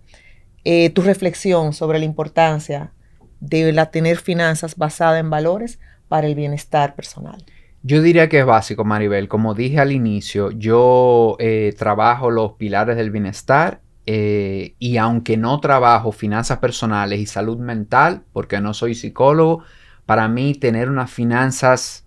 eh, 0.63 0.89
tu 0.91 1.01
reflexión 1.01 1.73
sobre 1.73 1.99
la 1.99 2.05
importancia 2.05 2.91
de 3.39 3.71
la 3.71 3.91
tener 3.91 4.17
finanzas 4.17 4.77
basadas 4.77 5.19
en 5.19 5.29
valores 5.29 5.79
para 6.07 6.27
el 6.27 6.35
bienestar 6.35 6.95
personal. 6.95 7.43
Yo 7.83 8.01
diría 8.01 8.29
que 8.29 8.39
es 8.39 8.45
básico, 8.45 8.83
Maribel. 8.83 9.27
Como 9.27 9.55
dije 9.55 9.79
al 9.79 9.91
inicio, 9.91 10.51
yo 10.51 11.35
eh, 11.39 11.73
trabajo 11.77 12.29
los 12.29 12.53
pilares 12.53 12.95
del 12.95 13.09
bienestar 13.09 13.81
eh, 14.05 14.75
y 14.77 14.97
aunque 14.97 15.37
no 15.37 15.59
trabajo 15.59 16.11
finanzas 16.11 16.59
personales 16.59 17.19
y 17.19 17.25
salud 17.25 17.57
mental, 17.57 18.23
porque 18.33 18.61
no 18.61 18.75
soy 18.75 18.93
psicólogo, 18.93 19.63
para 20.05 20.27
mí 20.27 20.53
tener 20.53 20.89
unas 20.89 21.09
finanzas 21.09 22.05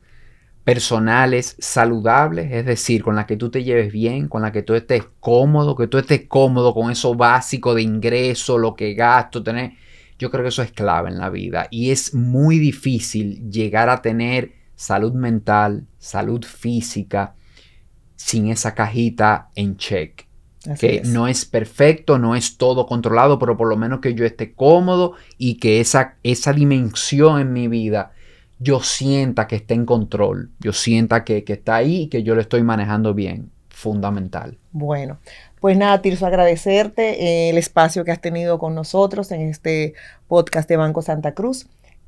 personales 0.64 1.56
saludables, 1.58 2.50
es 2.50 2.64
decir, 2.64 3.02
con 3.02 3.14
las 3.14 3.26
que 3.26 3.36
tú 3.36 3.50
te 3.50 3.62
lleves 3.62 3.92
bien, 3.92 4.28
con 4.28 4.40
las 4.40 4.50
que 4.50 4.62
tú 4.62 4.74
estés 4.74 5.04
cómodo, 5.20 5.76
que 5.76 5.88
tú 5.88 5.98
estés 5.98 6.22
cómodo 6.26 6.72
con 6.72 6.90
eso 6.90 7.14
básico 7.14 7.74
de 7.74 7.82
ingreso, 7.82 8.56
lo 8.56 8.74
que 8.74 8.94
gasto, 8.94 9.42
tener, 9.42 9.74
yo 10.18 10.30
creo 10.30 10.42
que 10.42 10.48
eso 10.48 10.62
es 10.62 10.72
clave 10.72 11.10
en 11.10 11.18
la 11.18 11.28
vida 11.28 11.68
y 11.70 11.90
es 11.90 12.14
muy 12.14 12.58
difícil 12.58 13.50
llegar 13.50 13.90
a 13.90 14.00
tener 14.00 14.54
salud 14.74 15.12
mental, 15.12 15.86
salud 15.98 16.42
física 16.44 17.34
sin 18.16 18.48
esa 18.48 18.74
cajita 18.74 19.50
en 19.54 19.76
check. 19.76 20.26
que 20.80 21.02
no 21.04 21.28
es 21.28 21.44
perfecto, 21.44 22.18
no 22.18 22.34
es 22.34 22.56
todo 22.56 22.86
controlado, 22.86 23.38
pero 23.38 23.54
por 23.54 23.68
lo 23.68 23.76
menos 23.76 24.00
que 24.00 24.14
yo 24.14 24.24
esté 24.24 24.54
cómodo 24.54 25.12
y 25.36 25.56
que 25.56 25.80
esa, 25.80 26.16
esa 26.22 26.54
dimensión 26.54 27.38
en 27.38 27.52
mi 27.52 27.68
vida 27.68 28.13
yo 28.64 28.80
sienta 28.80 29.46
que 29.46 29.56
está 29.56 29.74
en 29.74 29.84
control, 29.84 30.50
yo 30.58 30.72
sienta 30.72 31.22
que, 31.22 31.44
está 31.46 31.76
ahí 31.76 32.02
y 32.02 32.06
que 32.08 32.22
yo 32.22 32.34
lo 32.34 32.40
estoy 32.40 32.62
manejando 32.62 33.14
bien. 33.14 33.50
Fundamental. 33.68 34.56
Bueno, 34.70 35.18
pues 35.60 35.76
nada, 35.76 36.00
Tirso, 36.00 36.26
agradecerte 36.26 37.22
eh, 37.22 37.50
el 37.50 37.58
espacio 37.58 38.04
que 38.04 38.12
has 38.12 38.20
tenido 38.20 38.58
con 38.58 38.74
nosotros 38.74 39.30
en 39.32 39.42
este 39.42 39.94
podcast 40.28 40.68
de 40.68 40.76
Banco 40.76 41.02
Santa 41.02 41.34
Cruz. 41.34 41.66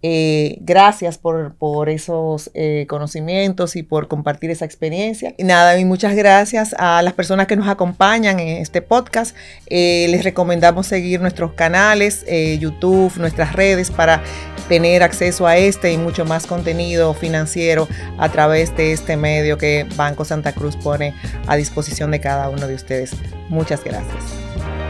Eh, 0.09 0.59
gracias 0.61 1.19
por, 1.19 1.57
por 1.57 1.89
esos 1.89 2.53
eh, 2.55 2.87
conocimientos 2.89 3.75
y 3.75 3.83
por 3.83 4.07
compartir 4.07 4.51
esa 4.51 4.65
experiencia. 4.65 5.35
Y 5.37 5.43
nada, 5.43 5.77
y 5.81 5.85
muchas 5.85 6.15
gracias 6.15 6.77
a 6.79 7.03
las 7.03 7.13
personas 7.13 7.49
que 7.49 7.57
nos 7.57 7.67
acompañan 7.67 8.39
en 8.39 8.59
este 8.59 8.83
podcast. 8.83 9.35
Eh, 9.67 10.07
les 10.09 10.23
recomendamos 10.23 10.87
seguir 10.87 11.21
nuestros 11.21 11.55
canales, 11.55 12.25
YouTube, 12.61 13.17
nuestras 13.17 13.55
redes 13.55 13.91
para 13.91 14.23
tener 14.69 15.03
acceso 15.03 15.45
a 15.45 15.57
este 15.57 15.93
y 15.93 15.99
mucho 15.99 16.25
más 16.25 16.47
contenido 16.47 17.13
financiero 17.13 17.89
a 18.17 18.29
través 18.29 18.77
de 18.77 18.93
este 18.93 19.17
medio 19.17 19.59
que 19.59 19.89
Banco 19.97 20.25
Santa 20.25 20.53
Cruz 20.53 20.77
pone 20.77 21.15
a 21.49 21.57
disposición 21.57 22.13
de 22.13 22.21
cada 22.21 22.49
uno 22.49 22.69
de 22.69 22.77
ustedes. 22.77 23.11
Muchas 23.49 23.83
gracias. 23.83 24.86